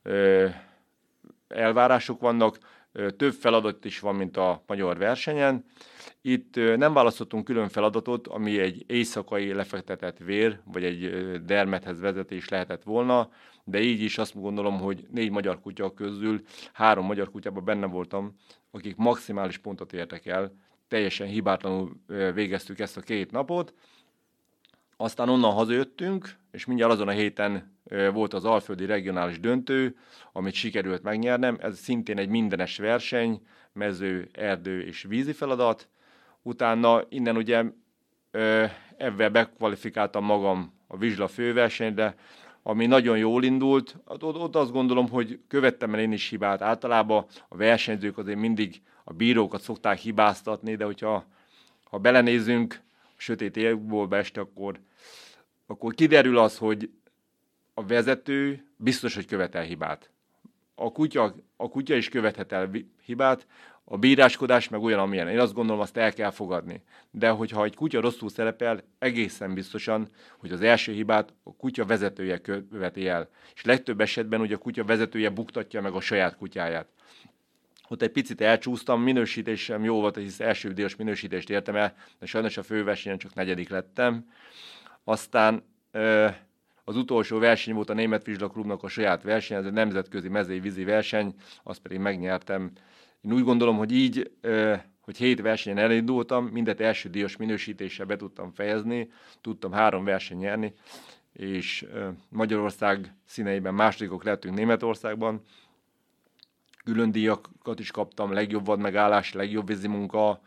ö, 0.02 0.48
elvárások 1.48 2.20
vannak, 2.20 2.58
több 3.16 3.32
feladat 3.32 3.84
is 3.84 4.00
van, 4.00 4.14
mint 4.14 4.36
a 4.36 4.62
magyar 4.66 4.98
versenyen. 4.98 5.64
Itt 6.20 6.54
nem 6.54 6.92
választottunk 6.92 7.44
külön 7.44 7.68
feladatot, 7.68 8.26
ami 8.26 8.58
egy 8.58 8.84
éjszakai 8.86 9.52
lefektetett 9.52 10.18
vér, 10.18 10.60
vagy 10.64 10.84
egy 10.84 11.10
dermethez 11.44 12.00
vezetés 12.00 12.48
lehetett 12.48 12.82
volna, 12.82 13.30
de 13.64 13.80
így 13.80 14.00
is 14.00 14.18
azt 14.18 14.40
gondolom, 14.40 14.78
hogy 14.80 15.06
négy 15.10 15.30
magyar 15.30 15.60
kutya 15.60 15.94
közül 15.94 16.40
három 16.72 17.06
magyar 17.06 17.30
kutyában 17.30 17.64
benne 17.64 17.86
voltam, 17.86 18.36
akik 18.70 18.96
maximális 18.96 19.58
pontot 19.58 19.92
értek 19.92 20.26
el, 20.26 20.52
teljesen 20.88 21.26
hibátlanul 21.26 22.00
végeztük 22.34 22.78
ezt 22.78 22.96
a 22.96 23.00
két 23.00 23.30
napot. 23.30 23.74
Aztán 25.02 25.28
onnan 25.28 25.52
hazajöttünk, 25.52 26.36
és 26.50 26.64
mindjárt 26.64 26.92
azon 26.92 27.08
a 27.08 27.10
héten 27.10 27.76
volt 28.12 28.34
az 28.34 28.44
Alföldi 28.44 28.86
regionális 28.86 29.40
döntő, 29.40 29.96
amit 30.32 30.54
sikerült 30.54 31.02
megnyernem. 31.02 31.58
Ez 31.60 31.78
szintén 31.78 32.18
egy 32.18 32.28
mindenes 32.28 32.78
verseny, 32.78 33.46
mező, 33.72 34.28
erdő 34.32 34.82
és 34.82 35.02
vízi 35.02 35.32
feladat. 35.32 35.88
Utána 36.42 37.02
innen 37.08 37.36
ugye 37.36 37.64
ebben 38.96 39.32
bekvalifikáltam 39.32 40.24
magam 40.24 40.72
a 40.86 40.96
Vizsla 40.96 41.28
főversenyre, 41.28 42.14
ami 42.62 42.86
nagyon 42.86 43.18
jól 43.18 43.44
indult. 43.44 43.96
Ott 44.20 44.56
azt 44.56 44.72
gondolom, 44.72 45.08
hogy 45.08 45.40
követtem 45.48 45.94
el 45.94 46.00
én 46.00 46.12
is 46.12 46.28
hibát. 46.28 46.62
Általában 46.62 47.26
a 47.48 47.56
versenyzők 47.56 48.18
azért 48.18 48.38
mindig 48.38 48.82
a 49.04 49.12
bírókat 49.12 49.60
szokták 49.60 49.98
hibáztatni, 49.98 50.76
de 50.76 50.84
hogyha 50.84 51.26
ha 51.84 51.98
belenézünk 51.98 52.80
sötét 53.22 53.56
évból 53.56 54.16
este, 54.16 54.40
akkor, 54.40 54.80
akkor 55.66 55.94
kiderül 55.94 56.38
az, 56.38 56.58
hogy 56.58 56.90
a 57.74 57.86
vezető 57.86 58.64
biztos, 58.76 59.14
hogy 59.14 59.26
követel 59.26 59.62
hibát. 59.62 60.10
A 60.74 60.92
kutya, 60.92 61.34
a 61.56 61.68
kutya 61.68 61.94
is 61.94 62.08
követhet 62.08 62.52
el 62.52 62.70
hibát, 63.04 63.46
a 63.84 63.98
bíráskodás 63.98 64.68
meg 64.68 64.82
olyan, 64.82 64.98
amilyen. 64.98 65.28
Én 65.28 65.38
azt 65.38 65.54
gondolom, 65.54 65.80
azt 65.80 65.96
el 65.96 66.12
kell 66.12 66.30
fogadni. 66.30 66.82
De 67.10 67.28
hogyha 67.28 67.64
egy 67.64 67.74
kutya 67.74 68.00
rosszul 68.00 68.28
szerepel, 68.28 68.84
egészen 68.98 69.54
biztosan, 69.54 70.08
hogy 70.38 70.52
az 70.52 70.60
első 70.60 70.92
hibát 70.92 71.34
a 71.42 71.56
kutya 71.56 71.84
vezetője 71.84 72.38
követi 72.38 73.08
el. 73.08 73.28
És 73.54 73.64
legtöbb 73.64 74.00
esetben 74.00 74.40
ugye 74.40 74.54
a 74.54 74.58
kutya 74.58 74.84
vezetője 74.84 75.30
buktatja 75.30 75.80
meg 75.80 75.92
a 75.92 76.00
saját 76.00 76.36
kutyáját. 76.36 76.88
Ott 77.92 78.02
egy 78.02 78.10
picit 78.10 78.40
elcsúsztam, 78.40 79.02
minősítésem 79.02 79.84
jó 79.84 80.00
volt, 80.00 80.16
hisz 80.16 80.40
első 80.40 80.72
díjas 80.72 80.96
minősítést 80.96 81.50
értem 81.50 81.76
el, 81.76 81.94
de 82.18 82.26
sajnos 82.26 82.56
a 82.56 82.62
főversenyen 82.62 83.18
csak 83.18 83.34
negyedik 83.34 83.68
lettem. 83.68 84.28
Aztán 85.04 85.64
az 86.84 86.96
utolsó 86.96 87.38
verseny 87.38 87.74
volt 87.74 87.90
a 87.90 87.94
Német 87.94 88.24
Vizsla 88.24 88.48
Klubnak 88.48 88.82
a 88.82 88.88
saját 88.88 89.22
verseny, 89.22 89.56
ez 89.56 89.64
egy 89.64 89.72
nemzetközi 89.72 90.28
mezei 90.28 90.60
vízi 90.60 90.84
verseny, 90.84 91.34
azt 91.62 91.80
pedig 91.80 91.98
megnyertem. 91.98 92.70
Én 93.20 93.32
úgy 93.32 93.44
gondolom, 93.44 93.76
hogy 93.76 93.92
így, 93.92 94.30
hogy 95.00 95.16
hét 95.16 95.40
versenyen 95.40 95.78
elindultam, 95.78 96.46
mindet 96.46 96.80
első 96.80 97.08
díjas 97.08 97.36
minősítéssel 97.36 98.06
be 98.06 98.16
tudtam 98.16 98.52
fejezni, 98.52 99.10
tudtam 99.40 99.72
három 99.72 100.04
verseny 100.04 100.38
nyerni, 100.38 100.74
és 101.32 101.86
Magyarország 102.28 103.14
színeiben 103.26 103.74
másodikok 103.74 104.24
lettünk 104.24 104.54
Németországban. 104.54 105.42
Külön 106.84 107.12
díjakat 107.12 107.78
is 107.78 107.90
kaptam, 107.90 108.32
legjobb 108.32 108.66
vadmegállás, 108.66 109.32
legjobb 109.32 109.66
vízi 109.66 109.88
munka. 109.88 110.40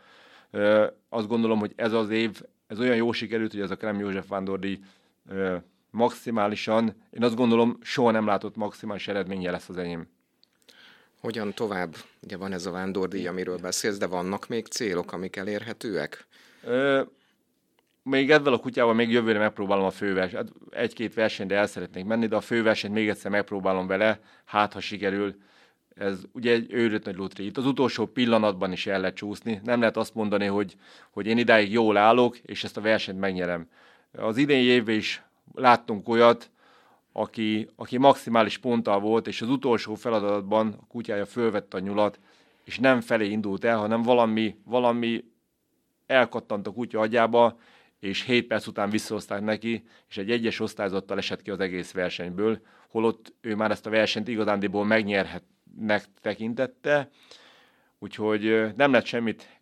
Azt 1.08 1.28
gondolom, 1.28 1.58
hogy 1.58 1.72
ez 1.76 1.92
az 1.92 2.10
év, 2.10 2.42
ez 2.66 2.80
olyan 2.80 2.96
jó 2.96 3.12
sikerült, 3.12 3.52
hogy 3.52 3.60
ez 3.60 3.70
a 3.70 3.76
Krem 3.76 3.98
József 3.98 4.28
Vándordi 4.28 4.80
maximálisan, 5.90 6.94
én 7.10 7.22
azt 7.22 7.36
gondolom, 7.36 7.78
soha 7.82 8.10
nem 8.10 8.26
látott 8.26 8.56
maximális 8.56 9.08
eredménye 9.08 9.50
lesz 9.50 9.68
az 9.68 9.76
enyém. 9.76 10.08
Hogyan 11.20 11.52
tovább? 11.54 11.96
Ugye 12.22 12.36
van 12.36 12.52
ez 12.52 12.66
a 12.66 12.70
vándordíj, 12.70 13.26
amiről 13.26 13.58
beszélsz, 13.58 13.98
de 13.98 14.06
vannak 14.06 14.48
még 14.48 14.66
célok, 14.66 15.12
amik 15.12 15.36
elérhetőek? 15.36 16.26
Ö, 16.62 17.02
még 18.02 18.30
ezzel 18.30 18.52
a 18.52 18.58
kutyával 18.58 18.94
még 18.94 19.10
jövőre 19.10 19.38
megpróbálom 19.38 19.84
a 19.84 19.90
főversenyt. 19.90 20.34
Hát 20.34 20.52
egy-két 20.70 21.14
versenyre 21.14 21.56
el 21.56 21.66
szeretnék 21.66 22.04
menni, 22.04 22.26
de 22.26 22.36
a 22.36 22.40
főversenyt 22.40 22.94
még 22.94 23.08
egyszer 23.08 23.30
megpróbálom 23.30 23.86
vele, 23.86 24.20
hát 24.44 24.72
ha 24.72 24.80
sikerül. 24.80 25.36
Ez 25.96 26.22
ugye 26.32 26.52
egy 26.52 26.72
őrült 26.72 27.04
nagy 27.04 27.16
lutri. 27.16 27.44
Itt 27.44 27.56
az 27.56 27.66
utolsó 27.66 28.06
pillanatban 28.06 28.72
is 28.72 28.86
el 28.86 29.00
lehet 29.00 29.16
csúszni. 29.16 29.60
Nem 29.64 29.80
lehet 29.80 29.96
azt 29.96 30.14
mondani, 30.14 30.46
hogy, 30.46 30.76
hogy 31.10 31.26
én 31.26 31.38
idáig 31.38 31.72
jól 31.72 31.96
állok, 31.96 32.38
és 32.38 32.64
ezt 32.64 32.76
a 32.76 32.80
versenyt 32.80 33.18
megnyerem. 33.18 33.68
Az 34.12 34.36
idén 34.36 34.64
évben 34.64 34.94
is 34.94 35.22
láttunk 35.54 36.08
olyat, 36.08 36.50
aki, 37.12 37.68
aki 37.76 37.98
maximális 37.98 38.58
ponttal 38.58 39.00
volt, 39.00 39.26
és 39.26 39.42
az 39.42 39.48
utolsó 39.48 39.94
feladatban 39.94 40.76
a 40.80 40.86
kutyája 40.86 41.26
fölvette 41.26 41.76
a 41.76 41.80
nyulat, 41.80 42.20
és 42.64 42.78
nem 42.78 43.00
felé 43.00 43.28
indult 43.28 43.64
el, 43.64 43.78
hanem 43.78 44.02
valami, 44.02 44.56
valami 44.64 45.24
elkattant 46.06 46.66
a 46.66 46.72
kutya 46.72 47.00
agyába, 47.00 47.58
és 48.00 48.22
7 48.22 48.46
perc 48.46 48.66
után 48.66 48.90
visszahozták 48.90 49.40
neki, 49.40 49.84
és 50.08 50.16
egy 50.16 50.30
egyes 50.30 50.60
osztályzattal 50.60 51.18
esett 51.18 51.42
ki 51.42 51.50
az 51.50 51.60
egész 51.60 51.92
versenyből, 51.92 52.60
holott 52.88 53.34
ő 53.40 53.54
már 53.54 53.70
ezt 53.70 53.86
a 53.86 53.90
versenyt 53.90 54.28
igazándiból 54.28 54.84
megnyerhetnek 54.84 55.54
tekintette, 56.20 57.10
úgyhogy 57.98 58.74
nem 58.76 58.92
lett 58.92 59.04
semmit 59.04 59.60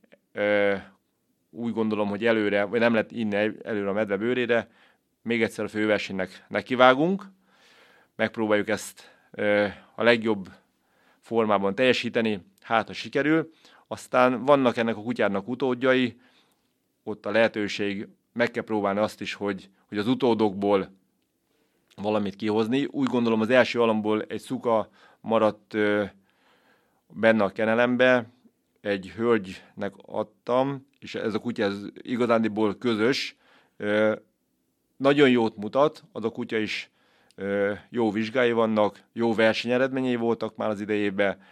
úgy 1.51 1.73
gondolom, 1.73 2.09
hogy 2.09 2.27
előre, 2.27 2.65
vagy 2.65 2.81
nem 2.81 2.95
lett 2.95 3.13
innen 3.13 3.57
előre 3.63 3.89
a 3.89 3.93
medve 3.93 4.17
bőrére, 4.17 4.69
még 5.23 5.43
egyszer 5.43 5.65
a 5.65 5.69
főversenynek 5.69 6.45
nekivágunk, 6.49 7.25
megpróbáljuk 8.17 8.69
ezt 8.69 9.11
a 9.95 10.03
legjobb 10.03 10.49
formában 11.21 11.75
teljesíteni, 11.75 12.41
hát 12.63 12.87
ha 12.87 12.93
sikerül. 12.93 13.51
Aztán 13.87 14.45
vannak 14.45 14.77
ennek 14.77 14.97
a 14.97 15.03
kutyának 15.03 15.49
utódjai, 15.49 16.21
ott 17.03 17.27
a 17.27 17.31
lehetőség, 17.31 18.09
meg 18.33 18.51
kell 18.51 18.65
próbálni 18.65 19.01
azt 19.01 19.21
is, 19.21 19.35
hogy, 19.35 19.69
hogy 19.89 19.99
az 19.99 20.07
utódokból 20.07 20.91
valamit 21.97 22.37
kihozni. 22.37 22.85
Úgy 22.85 23.09
gondolom 23.09 23.41
az 23.41 23.51
első 23.51 23.81
alomból 23.81 24.23
egy 24.23 24.41
szuka 24.41 24.89
maradt 25.25 25.77
benne 27.09 27.45
a 27.45 27.51
kenelembe, 27.51 28.27
egy 28.81 29.13
hölgynek 29.17 29.95
adtam, 29.97 30.87
és 30.99 31.15
ez 31.15 31.35
a 31.35 31.39
kutya 31.39 31.65
ez 31.65 31.77
igazándiból 31.93 32.79
közös, 32.79 33.37
nagyon 34.97 35.31
jót 35.31 35.57
mutat, 35.57 36.05
az 36.13 36.25
a 36.25 36.31
kutya 36.31 36.59
is 36.59 36.91
jó 37.89 38.11
vizsgái 38.11 38.53
vannak, 38.53 39.03
jó 39.13 39.35
versenyeredményei 39.35 40.17
voltak 40.17 40.57
már 40.57 40.69
az 40.69 40.81
idejében, 40.81 41.43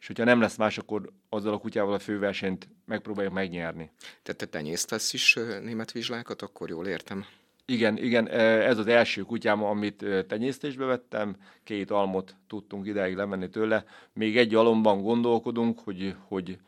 és 0.00 0.06
hogyha 0.06 0.24
nem 0.24 0.40
lesz 0.40 0.56
más, 0.56 0.78
akkor 0.78 1.12
azzal 1.28 1.52
a 1.52 1.58
kutyával 1.58 1.94
a 1.94 1.98
főversenyt 1.98 2.68
megpróbáljuk 2.84 3.34
megnyerni. 3.34 3.90
Tehát 4.22 4.40
te 4.40 4.46
tenyésztesz 4.46 5.12
is 5.12 5.38
német 5.62 5.92
vizslákat, 5.92 6.42
akkor 6.42 6.68
jól 6.68 6.86
értem? 6.86 7.24
Igen, 7.72 7.98
igen, 7.98 8.28
ez 8.28 8.78
az 8.78 8.86
első 8.86 9.22
kutyám, 9.22 9.64
amit 9.64 10.04
tenyésztésbe 10.28 10.84
vettem, 10.84 11.36
két 11.64 11.90
almot 11.90 12.34
tudtunk 12.46 12.86
ideig 12.86 13.16
lemenni 13.16 13.48
tőle. 13.48 13.84
Még 14.12 14.36
egy 14.36 14.54
alomban 14.54 15.02
gondolkodunk, 15.02 15.78
hogy, 15.84 16.14
hogy 16.28 16.58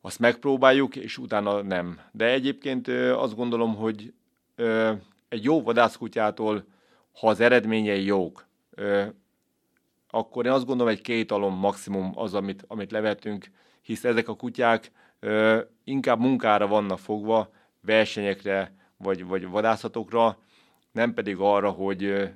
azt 0.00 0.18
megpróbáljuk, 0.18 0.96
és 0.96 1.18
utána 1.18 1.62
nem. 1.62 2.00
De 2.12 2.24
egyébként 2.30 2.88
azt 3.12 3.34
gondolom, 3.34 3.74
hogy 3.74 4.12
egy 5.28 5.44
jó 5.44 5.62
vadászkutyától, 5.62 6.64
ha 7.20 7.28
az 7.28 7.40
eredményei 7.40 8.04
jók, 8.04 8.46
akkor 10.10 10.46
én 10.46 10.52
azt 10.52 10.66
gondolom, 10.66 10.92
egy 10.92 11.00
két 11.00 11.30
alom 11.30 11.54
maximum 11.54 12.12
az, 12.14 12.34
amit, 12.34 12.64
amit 12.68 12.90
levetünk, 12.90 13.50
hisz 13.80 14.04
ezek 14.04 14.28
a 14.28 14.36
kutyák 14.36 14.90
inkább 15.84 16.20
munkára 16.20 16.66
vannak 16.66 16.98
fogva, 16.98 17.50
versenyekre, 17.80 18.76
vagy, 18.98 19.24
vagy 19.24 19.46
vadászatokra, 19.46 20.38
nem 20.92 21.14
pedig 21.14 21.36
arra, 21.38 21.70
hogy 21.70 22.30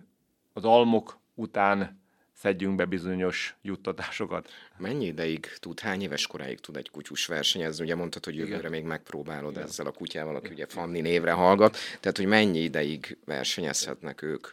az 0.53 0.65
almok 0.65 1.19
után 1.35 2.01
szedjünk 2.33 2.77
be 2.77 2.85
bizonyos 2.85 3.57
juttatásokat. 3.63 4.49
Mennyi 4.79 5.05
ideig 5.05 5.47
tud, 5.61 5.81
hány 5.81 6.03
éves 6.03 6.27
koráig 6.27 6.61
tud 6.61 6.77
egy 6.77 6.91
kutyus 6.91 7.27
versenyezni? 7.27 7.85
Ugye 7.85 7.95
mondtad, 7.95 8.25
hogy 8.25 8.37
jövőre 8.37 8.59
Igen. 8.59 8.71
még 8.71 8.85
megpróbálod 8.85 9.51
Igen. 9.51 9.63
ezzel 9.63 9.87
a 9.87 9.91
kutyával, 9.91 10.37
aki 10.37 10.49
ugye 10.53 10.67
Fanni 10.67 11.01
névre 11.01 11.33
hallgat, 11.33 11.77
tehát 12.01 12.17
hogy 12.17 12.27
mennyi 12.27 12.59
ideig 12.59 13.19
versenyezhetnek 13.25 14.23
ők? 14.23 14.47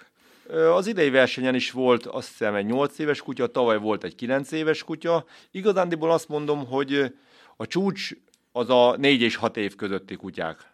Az 0.74 0.88
idei 0.88 1.10
versenyen 1.10 1.56
is 1.56 1.72
volt 1.72 2.06
azt 2.06 2.28
hiszem 2.28 2.56
egy 2.56 2.66
8 2.66 3.00
éves 3.00 3.22
kutya, 3.22 3.48
tavaly 3.48 3.78
volt 3.78 4.04
egy 4.04 4.16
9 4.16 4.52
éves 4.52 4.84
kutya. 4.84 5.26
Igazándiból 5.52 6.12
azt 6.12 6.28
mondom, 6.28 6.66
hogy 6.66 7.14
a 7.58 7.68
csúcs 7.68 8.12
az 8.52 8.70
a 8.70 8.96
4 8.98 9.22
és 9.22 9.36
6 9.36 9.58
év 9.58 9.76
közötti 9.76 10.16
kutyák 10.16 10.70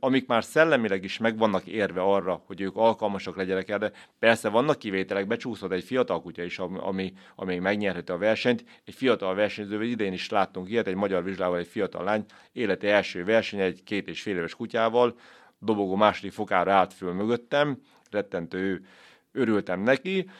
amik 0.00 0.26
már 0.26 0.44
szellemileg 0.44 1.04
is 1.04 1.18
meg 1.18 1.38
vannak 1.38 1.66
érve 1.66 2.00
arra, 2.00 2.42
hogy 2.46 2.60
ők 2.60 2.76
alkalmasak 2.76 3.36
legyenek 3.36 3.68
erre. 3.68 3.92
Persze 4.18 4.48
vannak 4.48 4.78
kivételek, 4.78 5.26
becsúszott 5.26 5.72
egy 5.72 5.84
fiatal 5.84 6.22
kutya 6.22 6.42
is, 6.42 6.58
ami, 6.58 7.12
ami 7.34 7.58
megnyerhette 7.58 8.12
a 8.12 8.18
versenyt. 8.18 8.64
Egy 8.84 8.94
fiatal 8.94 9.34
versenyző, 9.34 9.84
idén 9.84 10.12
is 10.12 10.28
láttunk 10.28 10.70
ilyet, 10.70 10.86
egy 10.86 10.94
magyar 10.94 11.24
vizsgával 11.24 11.58
egy 11.58 11.66
fiatal 11.66 12.04
lány, 12.04 12.24
élete 12.52 12.88
első 12.88 13.24
verseny 13.24 13.60
egy 13.60 13.82
két 13.84 14.08
és 14.08 14.22
fél 14.22 14.36
éves 14.36 14.54
kutyával, 14.54 15.18
dobogó 15.58 15.96
második 15.96 16.32
fokára 16.32 16.72
állt 16.72 16.94
föl 16.94 17.12
mögöttem, 17.12 17.78
rettentő, 18.10 18.86
örültem 19.32 19.80
neki, 19.80 20.30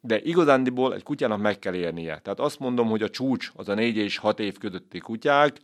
de 0.00 0.20
igazándiból 0.20 0.94
egy 0.94 1.02
kutyának 1.02 1.40
meg 1.40 1.58
kell 1.58 1.74
érnie. 1.74 2.18
Tehát 2.18 2.40
azt 2.40 2.58
mondom, 2.58 2.88
hogy 2.88 3.02
a 3.02 3.10
csúcs 3.10 3.50
az 3.54 3.68
a 3.68 3.74
4 3.74 3.96
és 3.96 4.16
6 4.16 4.40
év 4.40 4.58
közötti 4.58 4.98
kutyák, 4.98 5.56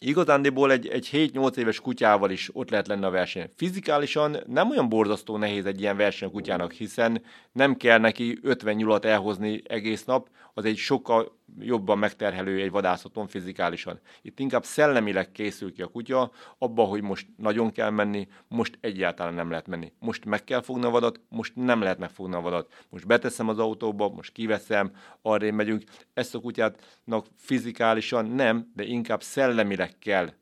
igazándiból 0.00 0.72
egy, 0.72 0.86
egy 0.86 1.08
7-8 1.12 1.56
éves 1.56 1.80
kutyával 1.80 2.30
is 2.30 2.50
ott 2.52 2.70
lehet 2.70 2.86
lenne 2.86 3.06
a 3.06 3.10
verseny. 3.10 3.48
Fizikálisan 3.56 4.36
nem 4.46 4.70
olyan 4.70 4.88
borzasztó 4.88 5.36
nehéz 5.36 5.66
egy 5.66 5.80
ilyen 5.80 5.96
verseny 5.96 6.28
a 6.28 6.30
kutyának, 6.30 6.72
hiszen 6.72 7.22
nem 7.52 7.76
kell 7.76 7.98
neki 7.98 8.38
50 8.42 8.74
nyulat 8.74 9.04
elhozni 9.04 9.62
egész 9.64 10.04
nap, 10.04 10.28
az 10.58 10.64
egy 10.64 10.76
sokkal 10.76 11.38
jobban 11.58 11.98
megterhelő 11.98 12.60
egy 12.60 12.70
vadászaton 12.70 13.26
fizikálisan. 13.26 14.00
Itt 14.22 14.38
inkább 14.38 14.64
szellemileg 14.64 15.32
készül 15.32 15.72
ki 15.72 15.82
a 15.82 15.86
kutya, 15.86 16.30
abba, 16.58 16.82
hogy 16.82 17.02
most 17.02 17.26
nagyon 17.36 17.72
kell 17.72 17.90
menni, 17.90 18.28
most 18.48 18.78
egyáltalán 18.80 19.34
nem 19.34 19.50
lehet 19.50 19.66
menni. 19.66 19.92
Most 19.98 20.24
meg 20.24 20.44
kell 20.44 20.60
fogni 20.60 20.84
a 20.84 20.90
vadat, 20.90 21.20
most 21.28 21.52
nem 21.54 21.80
lehet 21.80 21.98
megfogni 21.98 22.34
a 22.34 22.40
vadat. 22.40 22.72
Most 22.88 23.06
beteszem 23.06 23.48
az 23.48 23.58
autóba, 23.58 24.08
most 24.08 24.32
kiveszem, 24.32 24.92
arra 25.22 25.52
megyünk. 25.52 25.82
Ezt 26.14 26.34
a 26.34 26.40
kutyátnak 26.40 27.26
fizikálisan 27.36 28.26
nem, 28.26 28.72
de 28.74 28.84
inkább 28.84 29.22
szellemileg 29.22 29.98
kell 29.98 30.32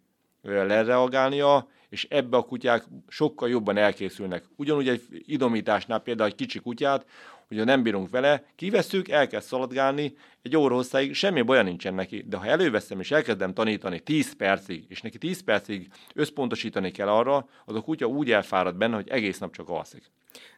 lereagálnia, 0.42 1.68
és 1.88 2.06
ebbe 2.10 2.36
a 2.36 2.42
kutyák 2.42 2.84
sokkal 3.08 3.48
jobban 3.48 3.76
elkészülnek. 3.76 4.44
Ugyanúgy 4.56 4.88
egy 4.88 5.02
idomításnál 5.10 5.98
például 5.98 6.28
egy 6.28 6.34
kicsi 6.34 6.58
kutyát, 6.58 7.06
hogyha 7.48 7.64
nem 7.64 7.82
bírunk 7.82 8.10
vele, 8.10 8.44
kiveszünk, 8.56 9.08
elkezd 9.08 9.46
szaladgálni, 9.46 10.16
egy 10.42 10.56
óra 10.56 10.74
hosszáig, 10.74 11.14
semmi 11.14 11.42
baja 11.42 11.62
nincsen 11.62 11.94
neki, 11.94 12.24
de 12.26 12.36
ha 12.36 12.46
előveszem 12.46 13.00
és 13.00 13.10
elkezdem 13.10 13.54
tanítani 13.54 14.00
10 14.00 14.36
percig, 14.36 14.84
és 14.88 15.00
neki 15.00 15.18
10 15.18 15.42
percig 15.42 15.88
összpontosítani 16.14 16.90
kell 16.90 17.08
arra, 17.08 17.48
az 17.64 17.74
a 17.74 17.80
kutya 17.80 18.06
úgy 18.06 18.30
elfárad 18.30 18.76
benne, 18.76 18.94
hogy 18.94 19.08
egész 19.08 19.38
nap 19.38 19.54
csak 19.54 19.68
alszik. 19.68 20.10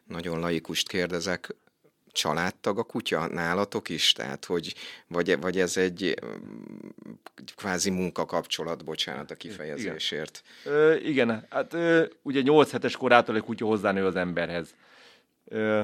Nagyon 0.04 0.40
laikust 0.40 0.88
kérdezek, 0.88 1.56
családtag 2.12 2.78
a 2.78 2.82
kutya 2.82 3.26
nálatok 3.26 3.88
is? 3.88 4.12
Tehát, 4.12 4.44
hogy, 4.44 4.74
vagy, 5.06 5.40
vagy 5.40 5.58
ez 5.58 5.76
egy 5.76 6.14
kvázi 7.56 7.90
munkakapcsolat, 7.90 8.84
bocsánat 8.84 9.30
a 9.30 9.34
kifejezésért. 9.34 10.42
Igen, 10.64 10.74
ö, 10.74 10.94
igen 10.94 11.46
hát 11.50 11.74
ö, 11.74 12.04
ugye 12.22 12.40
8 12.40 12.70
hetes 12.70 12.96
korától 12.96 13.36
egy 13.36 13.42
kutya 13.42 13.66
hozzánő 13.66 14.06
az 14.06 14.16
emberhez. 14.16 14.74
Ö, 15.44 15.82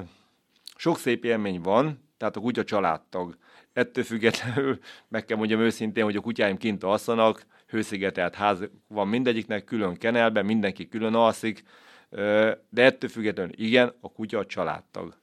sok 0.85 0.99
szép 0.99 1.25
élmény 1.25 1.61
van, 1.61 2.09
tehát 2.17 2.37
a 2.37 2.41
kutya 2.41 2.65
családtag. 2.65 3.37
Ettől 3.73 4.05
függetlenül 4.05 4.79
meg 5.09 5.25
kell 5.25 5.37
mondjam 5.37 5.61
őszintén, 5.61 6.05
hogy 6.05 6.17
a 6.17 6.21
kutyáim 6.21 6.57
kint 6.57 6.85
alszanak, 6.85 7.47
hőszigetelt 7.67 8.35
ház 8.35 8.59
van 8.89 9.09
mindegyiknek, 9.09 9.65
külön 9.65 9.97
kenelben, 9.97 10.45
mindenki 10.45 10.89
külön 10.89 11.15
alszik, 11.15 11.63
de 12.69 12.83
ettől 12.83 13.11
függetlenül 13.11 13.53
igen, 13.57 13.95
a 14.01 14.13
kutya 14.13 14.39
a 14.39 14.47
családtag. 14.47 15.17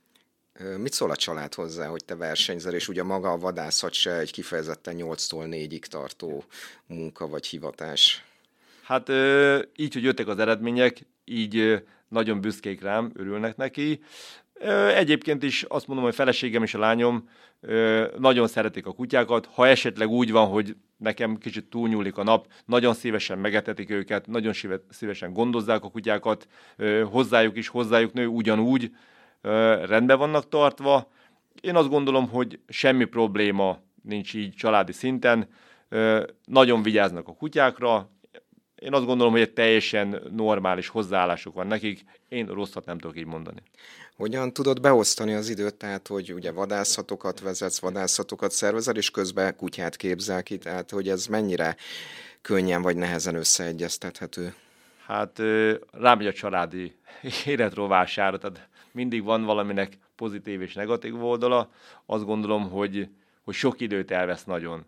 Mit 0.78 0.94
szól 0.94 1.12
a 1.12 1.16
család 1.16 1.54
hozzá, 1.54 1.88
hogy 1.88 2.06
te 2.06 2.16
versenyzel, 2.16 2.74
és 2.74 2.88
ugye 2.88 3.04
maga 3.04 3.32
a 3.32 3.38
vadászat 3.38 3.94
se 3.94 4.18
egy 4.18 4.32
kifejezetten 4.32 4.96
8-tól 4.98 5.46
4-ig 5.50 5.86
tartó 5.86 6.44
munka 6.88 7.28
vagy 7.28 7.46
hivatás? 7.46 8.26
Hát 8.84 9.10
így, 9.76 9.94
hogy 9.94 10.04
jöttek 10.04 10.28
az 10.28 10.40
eredmények, 10.40 11.06
így 11.26 11.84
nagyon 12.08 12.42
büszkék 12.42 12.82
rám, 12.82 13.12
örülnek 13.16 13.58
neki. 13.58 14.00
Egyébként 14.96 15.44
is 15.44 15.64
azt 15.64 15.88
mondom, 15.88 16.06
hogy 16.06 16.16
feleségem 16.16 16.64
és 16.64 16.74
a 16.74 16.80
lányom 16.80 17.30
nagyon 18.18 18.48
szeretik 18.48 18.86
a 18.86 18.92
kutyákat. 18.92 19.46
Ha 19.46 19.68
esetleg 19.68 20.10
úgy 20.10 20.32
van, 20.32 20.48
hogy 20.48 20.76
nekem 20.98 21.38
kicsit 21.38 21.66
túlnyúlik 21.66 22.18
a 22.18 22.24
nap, 22.24 22.48
nagyon 22.66 22.94
szívesen 22.94 23.40
megetetik 23.40 23.90
őket, 23.90 24.28
nagyon 24.28 24.54
szívesen 24.90 25.34
gondozzák 25.34 25.84
a 25.84 25.90
kutyákat, 25.90 26.48
hozzájuk 27.04 27.58
is, 27.58 27.68
hozzájuk 27.68 28.14
nő 28.14 28.28
ugyanúgy, 28.28 28.92
rendben 29.82 30.18
vannak 30.18 30.50
tartva. 30.50 31.12
Én 31.62 31.76
azt 31.76 31.90
gondolom, 31.90 32.30
hogy 32.30 32.60
semmi 32.68 33.06
probléma 33.06 33.80
nincs 34.04 34.34
így 34.34 34.54
családi 34.54 34.92
szinten. 34.92 35.50
Nagyon 36.46 36.84
vigyáznak 36.84 37.28
a 37.28 37.34
kutyákra, 37.34 38.10
én 38.82 38.94
azt 38.94 39.06
gondolom, 39.06 39.32
hogy 39.32 39.42
egy 39.42 39.54
teljesen 39.54 40.22
normális 40.36 40.88
hozzáállásuk 40.88 41.54
van 41.54 41.68
nekik. 41.68 42.04
Én 42.28 42.46
rosszat 42.46 42.86
nem 42.86 42.98
tudok 42.98 43.18
így 43.18 43.26
mondani. 43.26 43.64
Hogyan 44.16 44.54
tudod 44.54 44.82
beosztani 44.82 45.34
az 45.34 45.50
időt, 45.50 45.76
tehát 45.76 46.08
hogy 46.08 46.34
ugye 46.34 46.52
vadászatokat 46.52 47.40
vezetsz, 47.40 47.80
vadászatokat 47.80 48.52
szervezel, 48.52 48.96
és 48.96 49.12
közben 49.12 49.56
kutyát 49.56 49.96
képzel 49.96 50.44
ki, 50.44 50.58
tehát 50.58 50.90
hogy 50.92 51.10
ez 51.10 51.26
mennyire 51.26 51.76
könnyen 52.42 52.82
vagy 52.82 52.96
nehezen 52.96 53.36
összeegyeztethető? 53.36 54.54
Hát 55.06 55.42
rámegy 55.92 56.28
a 56.28 56.34
családi 56.34 56.96
életrovására, 57.46 58.38
tehát 58.38 58.70
mindig 58.92 59.24
van 59.24 59.44
valaminek 59.44 59.98
pozitív 60.16 60.62
és 60.62 60.74
negatív 60.74 61.24
oldala. 61.24 61.72
Azt 62.06 62.26
gondolom, 62.26 62.70
hogy, 62.70 63.10
hogy 63.42 63.54
sok 63.54 63.82
időt 63.82 64.12
elvesz 64.12 64.44
nagyon. 64.44 64.86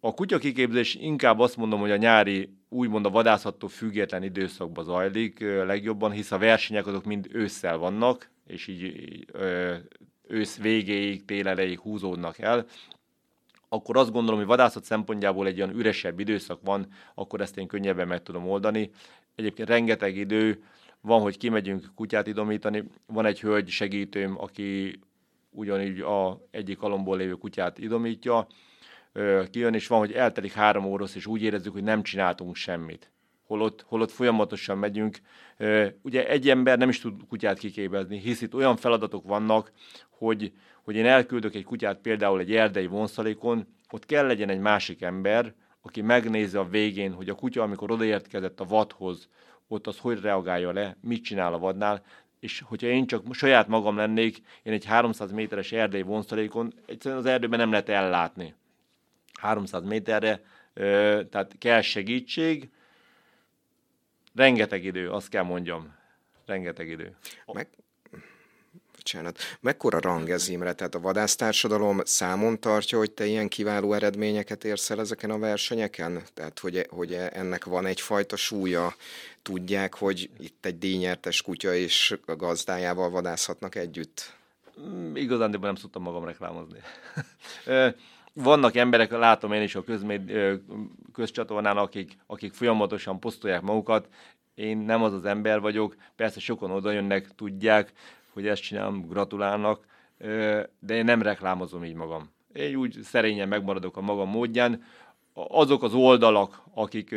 A 0.00 0.14
kutyakiképzés 0.14 0.94
inkább 0.94 1.38
azt 1.38 1.56
mondom, 1.56 1.80
hogy 1.80 1.90
a 1.90 1.96
nyári, 1.96 2.52
úgymond 2.68 3.06
a 3.06 3.10
vadászattól 3.10 3.68
független 3.68 4.22
időszakban 4.22 4.84
zajlik 4.84 5.40
legjobban, 5.40 6.10
hisz 6.10 6.32
a 6.32 6.38
versenyek 6.38 6.86
azok 6.86 7.04
mind 7.04 7.28
ősszel 7.32 7.76
vannak, 7.76 8.30
és 8.46 8.66
így 8.66 9.26
ősz 10.26 10.56
végéig, 10.58 11.24
tél 11.24 11.48
elejéig 11.48 11.78
húzódnak 11.78 12.38
el, 12.38 12.66
akkor 13.68 13.96
azt 13.96 14.12
gondolom, 14.12 14.38
hogy 14.38 14.48
vadászat 14.48 14.84
szempontjából 14.84 15.46
egy 15.46 15.60
olyan 15.60 15.76
üresebb 15.76 16.20
időszak 16.20 16.60
van, 16.64 16.86
akkor 17.14 17.40
ezt 17.40 17.58
én 17.58 17.66
könnyebben 17.66 18.08
meg 18.08 18.22
tudom 18.22 18.48
oldani. 18.48 18.90
Egyébként 19.34 19.68
rengeteg 19.68 20.16
idő, 20.16 20.62
van, 21.00 21.20
hogy 21.20 21.36
kimegyünk 21.36 21.90
kutyát 21.94 22.26
idomítani, 22.26 22.84
van 23.06 23.26
egy 23.26 23.40
hölgy 23.40 23.68
segítőm, 23.68 24.38
aki 24.38 24.98
ugyanígy 25.50 26.00
a 26.00 26.46
egyik 26.50 26.82
alomból 26.82 27.16
lévő 27.16 27.32
kutyát 27.32 27.78
idomítja, 27.78 28.46
kijön, 29.50 29.74
és 29.74 29.86
van, 29.86 29.98
hogy 29.98 30.12
eltelik 30.12 30.52
három 30.52 30.84
órasz, 30.84 31.14
és 31.14 31.26
úgy 31.26 31.42
érezzük, 31.42 31.72
hogy 31.72 31.82
nem 31.82 32.02
csináltunk 32.02 32.56
semmit. 32.56 33.10
Holott, 33.46 33.84
holott 33.86 34.10
folyamatosan 34.10 34.78
megyünk. 34.78 35.18
Ugye 36.02 36.28
egy 36.28 36.48
ember 36.48 36.78
nem 36.78 36.88
is 36.88 37.00
tud 37.00 37.26
kutyát 37.28 37.58
kiképezni, 37.58 38.18
hisz 38.18 38.40
itt 38.40 38.54
olyan 38.54 38.76
feladatok 38.76 39.26
vannak, 39.26 39.72
hogy, 40.10 40.52
hogy 40.82 40.96
én 40.96 41.06
elküldök 41.06 41.54
egy 41.54 41.64
kutyát 41.64 41.98
például 41.98 42.40
egy 42.40 42.54
erdei 42.54 42.86
vonszalékon, 42.86 43.66
ott 43.90 44.06
kell 44.06 44.26
legyen 44.26 44.48
egy 44.48 44.60
másik 44.60 45.02
ember, 45.02 45.54
aki 45.82 46.02
megnézi 46.02 46.56
a 46.56 46.68
végén, 46.68 47.12
hogy 47.12 47.28
a 47.28 47.34
kutya, 47.34 47.62
amikor 47.62 47.90
odaértkezett 47.90 48.60
a 48.60 48.64
vadhoz, 48.64 49.28
ott 49.68 49.86
az 49.86 49.98
hogy 49.98 50.20
reagálja 50.20 50.72
le, 50.72 50.96
mit 51.00 51.24
csinál 51.24 51.54
a 51.54 51.58
vadnál, 51.58 52.02
és 52.40 52.62
hogyha 52.66 52.86
én 52.86 53.06
csak 53.06 53.34
saját 53.34 53.68
magam 53.68 53.96
lennék, 53.96 54.42
én 54.62 54.72
egy 54.72 54.84
300 54.84 55.32
méteres 55.32 55.72
erdei 55.72 56.02
vonszalékon, 56.02 56.72
egyszerűen 56.86 57.20
az 57.20 57.26
erdőben 57.26 57.58
nem 57.58 57.70
lehet 57.70 57.88
ellátni. 57.88 58.54
300 59.38 59.82
méterre, 59.82 60.40
tehát 61.30 61.54
kell 61.58 61.80
segítség, 61.80 62.70
rengeteg 64.34 64.84
idő, 64.84 65.10
azt 65.10 65.28
kell 65.28 65.42
mondjam, 65.42 65.94
rengeteg 66.46 66.88
idő. 66.88 67.16
Meg, 67.52 67.68
bocsánat, 68.96 69.38
mekkora 69.60 70.00
rang 70.00 70.30
ez 70.30 70.48
Imre? 70.48 70.72
Tehát 70.72 70.94
a 70.94 71.00
vadásztársadalom 71.00 72.00
számon 72.04 72.60
tartja, 72.60 72.98
hogy 72.98 73.10
te 73.10 73.26
ilyen 73.26 73.48
kiváló 73.48 73.92
eredményeket 73.92 74.64
érsz 74.64 74.90
el 74.90 75.00
ezeken 75.00 75.30
a 75.30 75.38
versenyeken? 75.38 76.22
Tehát, 76.34 76.58
hogy, 76.58 76.86
hogy 76.90 77.12
ennek 77.12 77.64
van 77.64 77.86
egyfajta 77.86 78.36
súlya? 78.36 78.94
Tudják, 79.42 79.94
hogy 79.94 80.30
itt 80.38 80.66
egy 80.66 80.78
díjnyertes 80.78 81.42
kutya 81.42 81.74
és 81.74 82.18
a 82.26 82.36
gazdájával 82.36 83.10
vadászhatnak 83.10 83.74
együtt? 83.74 84.36
Mm, 84.80 85.16
igazán, 85.16 85.50
de 85.50 85.58
nem 85.58 85.74
szoktam 85.74 86.02
magam 86.02 86.24
reklámozni. 86.24 86.78
vannak 88.42 88.76
emberek, 88.76 89.10
látom 89.10 89.52
én 89.52 89.62
is 89.62 89.74
a 89.74 89.84
közméd, 89.84 90.32
közcsatornán, 91.12 91.76
akik, 91.76 92.16
akik 92.26 92.52
folyamatosan 92.52 93.20
posztolják 93.20 93.62
magukat. 93.62 94.08
én 94.54 94.78
nem 94.78 95.02
az 95.02 95.12
az 95.12 95.24
ember 95.24 95.60
vagyok, 95.60 95.96
persze 96.16 96.40
sokan 96.40 96.70
oda 96.70 96.90
jönnek, 96.90 97.34
tudják, 97.34 97.92
hogy 98.32 98.46
ezt 98.46 98.62
csinálom, 98.62 99.08
gratulálnak, 99.08 99.86
de 100.78 100.94
én 100.94 101.04
nem 101.04 101.22
reklámozom 101.22 101.84
így 101.84 101.94
magam. 101.94 102.30
Én 102.52 102.74
úgy 102.74 102.98
szerényen 103.02 103.48
megmaradok 103.48 103.96
a 103.96 104.00
magam 104.00 104.28
módján. 104.28 104.82
Azok 105.32 105.82
az 105.82 105.94
oldalak, 105.94 106.62
akik, 106.74 107.14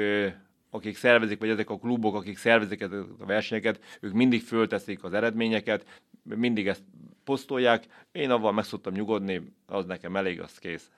akik 0.70 0.98
szervezik, 0.98 1.40
vagy 1.40 1.50
ezek 1.50 1.70
a 1.70 1.78
klubok, 1.78 2.16
akik 2.16 2.38
szervezik 2.38 2.82
ezeket 2.82 3.06
a 3.20 3.26
versenyeket, 3.26 3.80
ők 4.00 4.14
mindig 4.14 4.42
fölteszik 4.42 5.04
az 5.04 5.14
eredményeket, 5.14 5.86
mindig 6.24 6.68
ezt 6.68 6.84
posztolják. 7.24 7.86
Én 8.12 8.32
avval 8.32 8.52
meg 8.52 8.64
szoktam 8.64 8.94
nyugodni, 8.94 9.54
az 9.66 9.86
nekem 9.86 10.16
elég, 10.16 10.42
az 10.42 10.58
kész. 10.58 10.90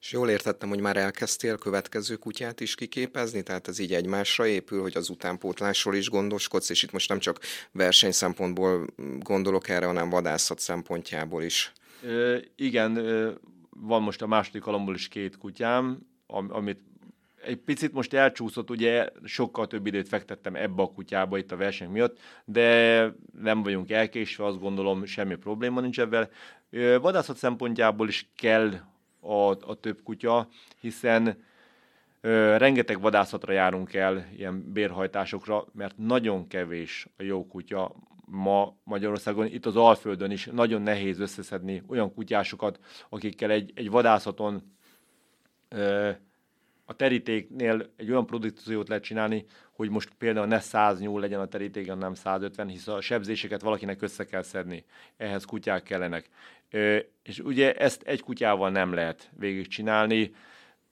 És 0.00 0.12
jól 0.12 0.30
értettem, 0.30 0.68
hogy 0.68 0.80
már 0.80 0.96
elkezdtél 0.96 1.56
következő 1.56 2.16
kutyát 2.16 2.60
is 2.60 2.74
kiképezni, 2.74 3.42
tehát 3.42 3.68
ez 3.68 3.78
így 3.78 3.94
egymásra 3.94 4.46
épül, 4.46 4.80
hogy 4.80 4.96
az 4.96 5.08
utánpótlásról 5.08 5.94
is 5.94 6.10
gondoskodsz, 6.10 6.70
és 6.70 6.82
itt 6.82 6.92
most 6.92 7.08
nem 7.08 7.18
csak 7.18 7.38
verseny 7.72 8.12
szempontból 8.12 8.86
gondolok 9.18 9.68
erre, 9.68 9.86
hanem 9.86 10.10
vadászat 10.10 10.58
szempontjából 10.58 11.42
is. 11.42 11.72
Ö, 12.02 12.38
igen, 12.56 12.96
ö, 12.96 13.30
van 13.70 14.02
most 14.02 14.22
a 14.22 14.26
második 14.26 14.66
alomból 14.66 14.94
is 14.94 15.08
két 15.08 15.38
kutyám, 15.38 15.98
amit 16.26 16.78
egy 17.44 17.56
picit 17.56 17.92
most 17.92 18.14
elcsúszott, 18.14 18.70
ugye 18.70 19.08
sokkal 19.24 19.66
több 19.66 19.86
időt 19.86 20.08
fektettem 20.08 20.54
ebbe 20.54 20.82
a 20.82 20.92
kutyába 20.92 21.38
itt 21.38 21.52
a 21.52 21.56
verseny 21.56 21.88
miatt, 21.88 22.18
de 22.44 23.04
nem 23.40 23.62
vagyunk 23.62 23.90
elkésve, 23.90 24.44
azt 24.44 24.60
gondolom 24.60 25.04
semmi 25.04 25.34
probléma 25.34 25.80
nincs 25.80 26.00
ebben. 26.00 26.28
Vadászat 27.00 27.36
szempontjából 27.36 28.08
is 28.08 28.30
kell 28.36 28.72
a, 29.20 29.50
a 29.50 29.74
több 29.80 30.02
kutya, 30.02 30.48
hiszen 30.80 31.44
ö, 32.20 32.56
rengeteg 32.56 33.00
vadászatra 33.00 33.52
járunk 33.52 33.94
el, 33.94 34.26
ilyen 34.36 34.72
bérhajtásokra, 34.72 35.66
mert 35.72 35.98
nagyon 35.98 36.46
kevés 36.46 37.06
a 37.16 37.22
jó 37.22 37.46
kutya 37.46 37.94
ma 38.26 38.76
Magyarországon, 38.84 39.46
itt 39.46 39.66
az 39.66 39.76
Alföldön 39.76 40.30
is 40.30 40.46
nagyon 40.46 40.82
nehéz 40.82 41.18
összeszedni 41.18 41.82
olyan 41.86 42.14
kutyásokat, 42.14 42.78
akikkel 43.08 43.50
egy, 43.50 43.72
egy 43.74 43.90
vadászaton 43.90 44.76
ö, 45.68 46.10
a 46.90 46.94
terítéknél 46.94 47.90
egy 47.96 48.10
olyan 48.10 48.26
produkciót 48.26 48.88
lehet 48.88 49.02
csinálni, 49.04 49.44
hogy 49.72 49.90
most 49.90 50.10
például 50.18 50.46
ne 50.46 50.60
100 50.60 51.00
nyúl 51.00 51.20
legyen 51.20 51.40
a 51.40 51.46
teríték, 51.46 51.88
hanem 51.88 52.14
150, 52.14 52.68
hisz 52.68 52.88
a 52.88 53.00
sebzéseket 53.00 53.62
valakinek 53.62 54.02
össze 54.02 54.24
kell 54.24 54.42
szedni. 54.42 54.84
Ehhez 55.16 55.44
kutyák 55.44 55.82
kellenek. 55.82 56.28
És 57.22 57.38
ugye 57.38 57.74
ezt 57.74 58.02
egy 58.02 58.22
kutyával 58.22 58.70
nem 58.70 58.92
lehet 58.92 59.30
végigcsinálni. 59.38 60.34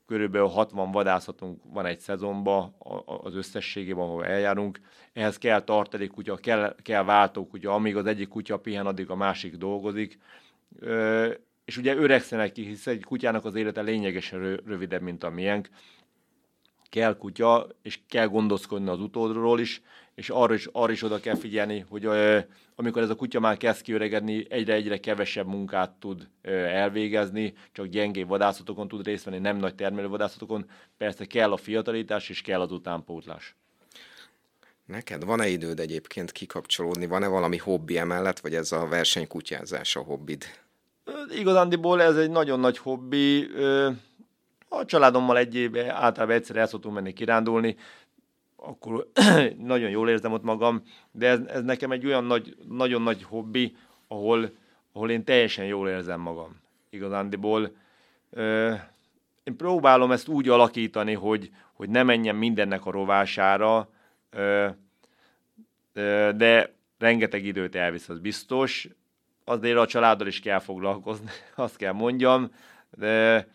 Körülbelül 0.07 0.49
60 0.49 0.91
vadászatunk 0.91 1.63
van 1.73 1.87
egy 1.87 2.01
szezonban 2.01 2.75
az 3.07 3.35
összességében, 3.35 4.05
ahol 4.05 4.27
eljárunk. 4.27 4.81
Ehhez 5.13 5.39
kell 5.39 5.61
tartalék 5.61 6.11
kutya, 6.11 6.37
kell, 6.37 6.77
kell 6.83 7.05
váltó 7.05 7.47
kutya, 7.47 7.75
amíg 7.75 7.97
az 7.97 8.07
egyik 8.07 8.29
kutya 8.29 8.57
pihen, 8.57 8.87
addig 8.87 9.11
a 9.11 9.17
másik 9.17 9.57
dolgozik. 9.57 10.19
És 11.69 11.77
ugye 11.77 11.95
öregszenek 11.95 12.53
ki, 12.53 12.67
hisz 12.67 12.87
egy 12.87 13.05
kutyának 13.05 13.45
az 13.45 13.55
élete 13.55 13.81
lényegesen 13.81 14.57
rövidebb, 14.67 15.03
mint 15.03 15.25
a 15.25 15.31
miénk 15.31 15.69
kell 16.91 17.17
kutya, 17.17 17.69
és 17.83 18.01
kell 18.09 18.27
gondoskodni 18.27 18.89
az 18.89 19.01
utódról 19.01 19.61
is, 19.61 19.83
és 20.15 20.31
arra 20.31 20.55
is, 20.55 20.69
arra 20.73 20.93
is 20.93 21.03
oda 21.03 21.21
kell 21.21 21.35
figyelni, 21.35 21.85
hogy 21.89 22.05
ö, 22.05 22.39
amikor 22.75 23.03
ez 23.03 23.11
a 23.11 23.15
kutya 23.15 23.41
már 23.41 23.57
kezd 23.57 23.83
kiöregedni, 23.83 24.47
egyre-egyre 24.49 24.99
kevesebb 24.99 25.47
munkát 25.47 25.91
tud 25.91 26.29
ö, 26.43 26.51
elvégezni, 26.53 27.55
csak 27.73 27.87
gyengébb 27.87 28.29
vadászatokon 28.29 28.89
tud 28.89 29.07
részt 29.07 29.25
venni, 29.25 29.39
nem 29.39 29.57
nagy 29.57 29.75
termelő 29.75 30.09
vadászatokon. 30.09 30.71
Persze 30.97 31.25
kell 31.25 31.53
a 31.53 31.57
fiatalítás, 31.57 32.29
és 32.29 32.43
kell 32.43 32.61
az 32.61 32.73
utánpótlás. 32.73 33.57
Neked 34.85 35.25
van-e 35.25 35.49
időd 35.49 35.81
egyébként 35.81 36.33
kikapcsolódni? 36.33 37.07
Van-e 37.07 37.27
valami 37.27 37.57
hobbi 37.57 37.99
emellett, 37.99 38.41
vagy 38.41 38.55
ez 38.55 38.73
a 38.73 38.87
versenykutyázás 38.87 39.97
a 39.97 40.01
hobbid? 40.01 40.45
Igazándiból 41.29 42.03
ez 42.03 42.17
egy 42.17 42.31
nagyon 42.31 42.61
nagy 42.61 42.79
hobbi. 42.79 43.49
A 44.69 44.85
családommal 44.85 45.39
egy 45.39 45.55
éve 45.55 45.93
általában 45.93 46.37
egyszer 46.37 46.57
el 46.57 46.67
szoktunk 46.67 46.95
menni 46.95 47.13
kirándulni, 47.13 47.77
akkor 48.57 49.11
nagyon 49.57 49.91
jól 49.91 50.09
érzem 50.09 50.33
ott 50.33 50.43
magam, 50.43 50.83
de 51.11 51.29
ez, 51.29 51.41
ez 51.47 51.63
nekem 51.63 51.91
egy 51.91 52.07
olyan 52.07 52.25
nagy, 52.25 52.57
nagyon 52.69 53.03
nagy 53.03 53.23
hobbi, 53.23 53.77
ahol, 54.09 54.51
ahol 54.93 55.11
én 55.11 55.25
teljesen 55.25 55.65
jól 55.65 55.89
érzem 55.89 56.21
magam. 56.21 56.61
Igazándiból 56.91 57.73
én 59.49 59.57
próbálom 59.57 60.13
ezt 60.13 60.29
úgy 60.29 60.49
alakítani, 60.49 61.15
hogy, 61.15 61.51
hogy 61.73 61.89
ne 61.89 62.03
menjen 62.03 62.37
mindennek 62.37 62.87
a 62.87 62.91
rovására, 62.91 63.89
de 66.37 66.75
rengeteg 66.99 67.45
időt 67.45 67.75
elvisz, 67.75 68.09
az 68.09 68.19
biztos. 68.19 68.89
Azért 69.49 69.77
a 69.77 69.87
családdal 69.87 70.27
is 70.27 70.41
kell 70.41 70.59
foglalkozni, 70.59 71.31
azt 71.55 71.77
kell 71.77 71.93
mondjam, 71.93 72.51
de 72.91 73.47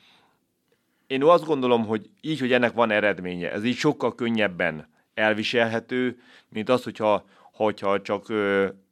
én 1.08 1.24
azt 1.24 1.46
gondolom, 1.46 1.86
hogy 1.86 2.10
így, 2.22 2.40
hogy 2.40 2.54
ennek 2.54 2.74
van 2.74 2.92
eredménye, 2.92 3.52
ez 3.52 3.64
így 3.64 3.76
sokkal 3.76 4.16
könnyebben 4.16 4.90
elviselhető, 5.14 6.22
mint 6.50 6.70
az, 6.70 6.84
hogyha, 6.84 7.26
hogyha 7.52 8.02
csak 8.02 8.26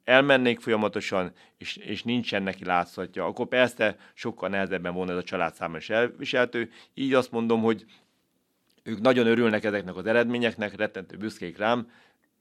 elmennék 0.04 0.60
folyamatosan, 0.60 1.32
és, 1.58 1.76
és 1.76 2.02
nincsen 2.02 2.42
neki 2.42 2.64
látszatja, 2.64 3.24
akkor 3.24 3.46
persze 3.46 3.96
sokkal 4.14 4.48
nehezebben 4.48 4.94
volna 4.94 5.12
ez 5.12 5.18
a 5.18 5.22
család 5.22 5.54
számára 5.54 5.78
is 5.78 5.90
elviselhető. 5.90 6.70
Így 6.94 7.14
azt 7.14 7.30
mondom, 7.30 7.62
hogy 7.62 7.84
ők 8.82 9.00
nagyon 9.00 9.26
örülnek 9.26 9.64
ezeknek 9.64 9.96
az 9.96 10.06
eredményeknek, 10.06 10.76
rettentő 10.76 11.16
büszkék 11.16 11.58
rám, 11.58 11.90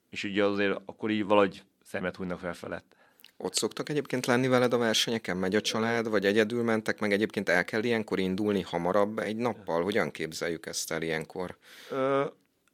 és 0.09 0.23
ugye 0.23 0.43
azért 0.43 0.79
akkor 0.85 1.09
így 1.09 1.25
valahogy 1.25 1.63
szemet 1.83 2.15
hújnak 2.15 2.39
felfelett. 2.39 2.95
Ott 3.43 3.55
szoktak 3.55 3.89
egyébként 3.89 4.25
lenni 4.25 4.47
veled 4.47 4.73
a 4.73 4.77
versenyeken? 4.77 5.37
Megy 5.37 5.55
a 5.55 5.61
család, 5.61 6.09
vagy 6.09 6.25
egyedül 6.25 6.63
mentek, 6.63 6.99
meg 6.99 7.11
egyébként 7.11 7.49
el 7.49 7.65
kell 7.65 7.83
ilyenkor 7.83 8.19
indulni 8.19 8.61
hamarabb 8.61 9.19
egy 9.19 9.35
nappal? 9.35 9.83
Hogyan 9.83 10.11
képzeljük 10.11 10.65
ezt 10.65 10.91
el 10.91 11.01
ilyenkor? 11.01 11.57
Ö, 11.89 12.25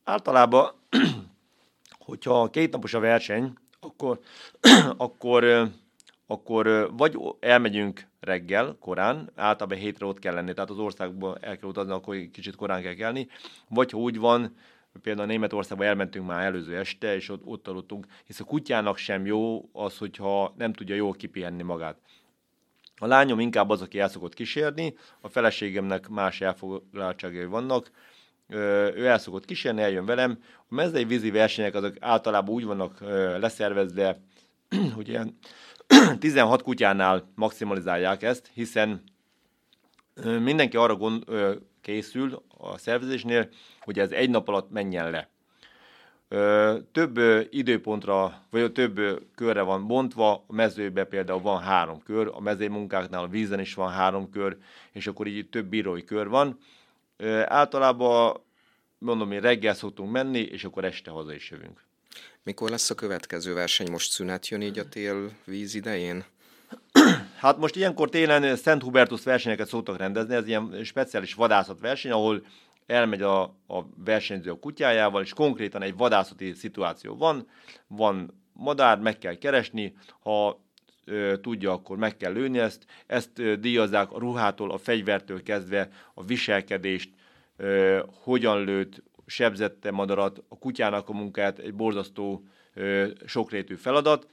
általában, 0.04 0.72
hogyha 2.08 2.50
két 2.50 2.72
napos 2.72 2.94
a 2.94 3.00
verseny, 3.00 3.54
akkor, 3.80 4.20
akkor, 4.98 5.70
akkor 6.28 6.90
vagy 6.98 7.18
elmegyünk 7.40 8.08
reggel, 8.20 8.78
korán, 8.80 9.32
általában 9.36 9.78
hétre 9.78 10.06
ott 10.06 10.20
kell 10.20 10.34
lenni, 10.34 10.54
tehát 10.54 10.70
az 10.70 10.80
országban 10.80 11.38
el 11.42 11.58
kell 11.58 11.70
utazni, 11.70 11.92
akkor 11.92 12.16
kicsit 12.32 12.56
korán 12.56 12.82
kell 12.82 12.94
kelni, 12.94 13.28
vagy 13.70 13.92
ha 13.92 13.98
úgy 13.98 14.18
van, 14.18 14.56
Például 15.02 15.28
Németországba 15.28 15.86
elmentünk 15.86 16.28
már 16.28 16.46
előző 16.46 16.78
este, 16.78 17.16
és 17.16 17.30
ott, 17.30 17.46
ott 17.46 17.68
aludtunk, 17.68 18.06
hisz 18.26 18.40
a 18.40 18.44
kutyának 18.44 18.98
sem 18.98 19.26
jó 19.26 19.70
az, 19.74 19.98
hogyha 19.98 20.54
nem 20.58 20.74
tudja 20.74 20.96
jól 20.96 21.14
kipihenni 21.14 21.64
magát. 21.64 21.98
A 23.00 23.06
lányom 23.06 23.40
inkább 23.40 23.70
az, 23.70 23.82
aki 23.82 24.00
el 24.00 24.10
szokott 24.10 24.34
kísérni, 24.34 24.96
a 25.22 25.30
feleségemnek 25.30 26.08
más 26.10 26.42
elfoglaltságai 26.42 27.46
vannak, 27.46 27.92
ő 28.50 29.06
el 29.06 29.18
szokott 29.18 29.46
kísérni, 29.46 29.82
eljön 29.82 30.06
velem. 30.06 30.40
A 30.58 30.76
mezei 30.76 31.06
vízi 31.06 31.32
versenyek 31.32 31.76
azok 31.76 31.96
általában 32.00 32.54
úgy 32.54 32.66
vannak 32.66 33.00
leszervezve, 33.40 34.20
hogy 34.96 35.08
ilyen 35.08 35.38
16 36.20 36.62
kutyánál 36.62 37.32
maximalizálják 37.36 38.24
ezt, 38.24 38.50
hiszen 38.54 39.04
mindenki 40.24 40.78
arra 40.78 40.96
gond, 40.96 41.24
készül 41.82 42.44
a 42.58 42.78
szervezésnél, 42.78 43.50
hogy 43.80 44.00
ez 44.00 44.12
egy 44.12 44.30
nap 44.30 44.48
alatt 44.48 44.72
menjen 44.72 45.12
le. 45.12 45.30
Több 46.92 47.20
időpontra, 47.50 48.42
vagy 48.50 48.72
több 48.72 49.24
körre 49.36 49.62
van 49.62 49.88
bontva, 49.88 50.44
a 50.48 50.54
mezőbe 50.54 51.04
például 51.04 51.42
van 51.42 51.62
három 51.62 52.04
kör, 52.04 52.30
a 52.34 52.40
mezői 52.40 52.68
munkáknál 52.68 53.24
a 53.24 53.28
vízen 53.28 53.60
is 53.60 53.74
van 53.74 53.92
három 53.92 54.30
kör, 54.30 54.58
és 54.92 55.08
akkor 55.08 55.28
így 55.28 55.50
több 55.50 55.66
bírói 55.66 56.04
kör 56.04 56.28
van. 56.28 56.60
Általában 57.46 58.42
mondom, 58.98 59.28
mi 59.28 59.40
reggel 59.40 59.74
szoktunk 59.74 60.12
menni, 60.12 60.40
és 60.40 60.64
akkor 60.64 60.86
este 60.86 61.12
haza 61.12 61.34
is 61.34 61.50
jövünk. 61.50 61.84
Mikor 62.44 62.70
lesz 62.70 62.90
a 62.90 62.96
következő 62.96 63.54
verseny? 63.54 63.92
Most 63.92 64.12
szünet 64.12 64.48
jön 64.48 64.62
így 64.62 64.80
a 64.80 64.90
tél 64.90 65.32
víz 65.46 65.76
idején? 65.76 66.26
Hát 67.38 67.58
most 67.58 67.76
ilyenkor 67.76 68.10
télen 68.10 68.56
Szent 68.56 68.82
Hubertus 68.82 69.24
versenyeket 69.24 69.68
szoktak 69.68 69.98
rendezni, 69.98 70.36
ez 70.36 70.48
ilyen 70.48 70.84
speciális 70.84 71.34
vadászat 71.34 71.80
verseny, 71.80 72.12
ahol 72.12 72.46
elmegy 72.86 73.22
a, 73.22 73.42
a 73.68 73.86
versenyző 74.06 74.52
a 74.52 74.60
kutyájával, 74.60 75.22
és 75.22 75.34
konkrétan 75.34 75.82
egy 75.82 75.98
vadászati 75.98 76.54
szituáció 76.54 77.18
van, 77.18 77.48
van 77.88 78.44
madár, 78.54 79.00
meg 79.00 79.18
kell 79.18 79.36
keresni, 79.38 79.96
ha 80.20 80.64
ö, 81.06 81.34
tudja, 81.42 81.72
akkor 81.72 81.98
meg 81.98 82.18
kell 82.18 82.32
lőni 82.34 82.60
ezt. 82.60 82.86
Ezt 83.08 83.40
ö, 83.40 83.56
díjazzák 83.56 84.12
a 84.12 84.20
ruhától, 84.20 84.72
a 84.72 84.78
fegyvertől 84.78 85.44
kezdve, 85.44 85.90
a 86.14 86.24
viselkedést, 86.24 87.10
ö, 87.58 88.00
hogyan 88.24 88.64
lőtt, 88.64 89.04
sebzette 89.26 89.92
madarat, 89.92 90.44
a 90.48 90.58
kutyának 90.58 91.10
a 91.10 91.14
munkát, 91.14 91.60
egy 91.60 91.74
borzasztó 91.74 92.44
ö, 92.74 93.08
sokrétű 93.26 93.76
feladat, 93.76 94.28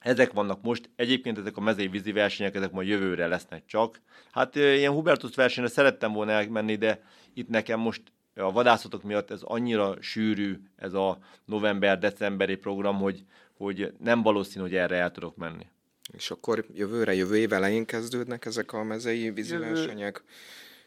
ezek 0.00 0.32
vannak 0.32 0.62
most, 0.62 0.90
egyébként 0.96 1.38
ezek 1.38 1.56
a 1.56 1.60
mezei 1.60 1.88
vízi 1.88 2.12
versenyek, 2.12 2.54
ezek 2.54 2.70
majd 2.70 2.88
jövőre 2.88 3.26
lesznek 3.26 3.62
csak. 3.66 4.00
Hát 4.30 4.54
ilyen 4.54 4.92
Hubertus 4.92 5.34
versenyre 5.34 5.70
szerettem 5.70 6.12
volna 6.12 6.32
elmenni, 6.32 6.76
de 6.76 7.02
itt 7.34 7.48
nekem 7.48 7.80
most 7.80 8.02
a 8.34 8.52
vadászatok 8.52 9.02
miatt 9.02 9.30
ez 9.30 9.42
annyira 9.42 9.96
sűrű, 10.00 10.60
ez 10.76 10.92
a 10.92 11.18
november-decemberi 11.44 12.56
program, 12.56 12.96
hogy, 12.96 13.24
hogy 13.56 13.92
nem 13.98 14.22
valószínű, 14.22 14.64
hogy 14.64 14.74
erre 14.74 14.96
el 14.96 15.10
tudok 15.10 15.36
menni. 15.36 15.66
És 16.12 16.30
akkor 16.30 16.64
jövőre, 16.74 17.14
jövő 17.14 17.36
év 17.36 17.52
elején 17.52 17.84
kezdődnek 17.84 18.44
ezek 18.44 18.72
a 18.72 18.82
mezei 18.82 19.30
vízi 19.30 19.52
Jövő, 19.52 19.64
versenyek? 19.64 20.22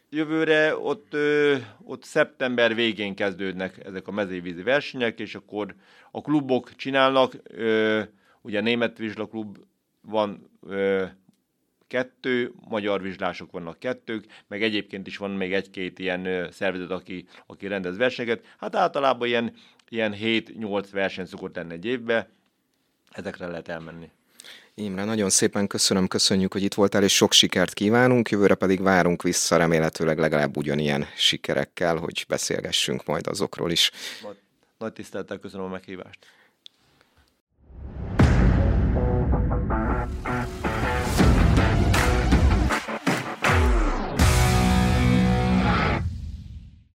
Jövőre 0.10 0.78
ott, 0.78 1.14
ö, 1.14 1.58
ott 1.84 2.04
szeptember 2.04 2.76
végén 2.76 3.16
kezdődnek 3.16 3.86
ezek 3.86 4.08
a 4.08 4.12
mezei 4.12 4.40
vízi 4.40 4.64
versenyek, 4.64 5.20
és 5.20 5.36
akkor 5.36 5.76
a 6.12 6.22
klubok 6.22 6.76
csinálnak, 6.76 7.34
ö, 7.44 8.02
ugye 8.42 8.60
a 8.60 8.62
Német 8.62 8.98
Vizsla 8.98 9.28
klub 9.28 9.58
van 10.02 10.50
ö, 10.68 11.06
kettő, 11.88 12.52
magyar 12.70 13.02
vizslások 13.02 13.52
vannak 13.52 13.80
kettők, 13.80 14.26
meg 14.48 14.64
egyébként 14.64 15.08
is 15.08 15.18
van 15.18 15.32
még 15.32 15.54
egy-két 15.54 16.00
ilyen 16.00 16.52
szervezet, 16.52 16.92
aki, 16.92 17.26
aki 17.46 17.68
rendez 17.68 17.98
versenyeket. 17.98 18.46
Hát 18.58 18.76
általában 18.76 19.28
ilyen, 19.28 19.54
ilyen 19.90 20.16
7-8 20.22 20.88
verseny 20.92 21.26
szokott 21.26 21.56
lenni 21.56 21.74
egy 21.74 21.86
évbe, 21.86 22.30
ezekre 23.10 23.48
lehet 23.48 23.68
elmenni. 23.68 24.10
Imre, 24.74 25.04
nagyon 25.04 25.30
szépen 25.30 25.68
köszönöm, 25.68 26.08
köszönjük, 26.08 26.54
hogy 26.54 26.64
itt 26.64 26.74
voltál, 26.74 27.04
és 27.04 27.16
sok 27.16 27.32
sikert 27.32 27.74
kívánunk, 27.74 28.30
jövőre 28.30 28.56
pedig 28.56 28.82
várunk 28.82 29.22
vissza 29.22 29.58
remélhetőleg 29.58 30.18
legalább 30.20 30.58
ugyanilyen 30.58 31.06
sikerekkel, 31.16 31.98
hogy 31.98 32.26
beszélgessünk 32.28 33.06
majd 33.06 33.28
azokról 33.28 33.72
is. 33.72 33.92
Nagy, 34.24 34.38
nagy 34.78 34.94
tisztelettel 34.94 35.40
köszönöm 35.40 35.66
a 35.66 35.70
meghívást. 35.70 36.26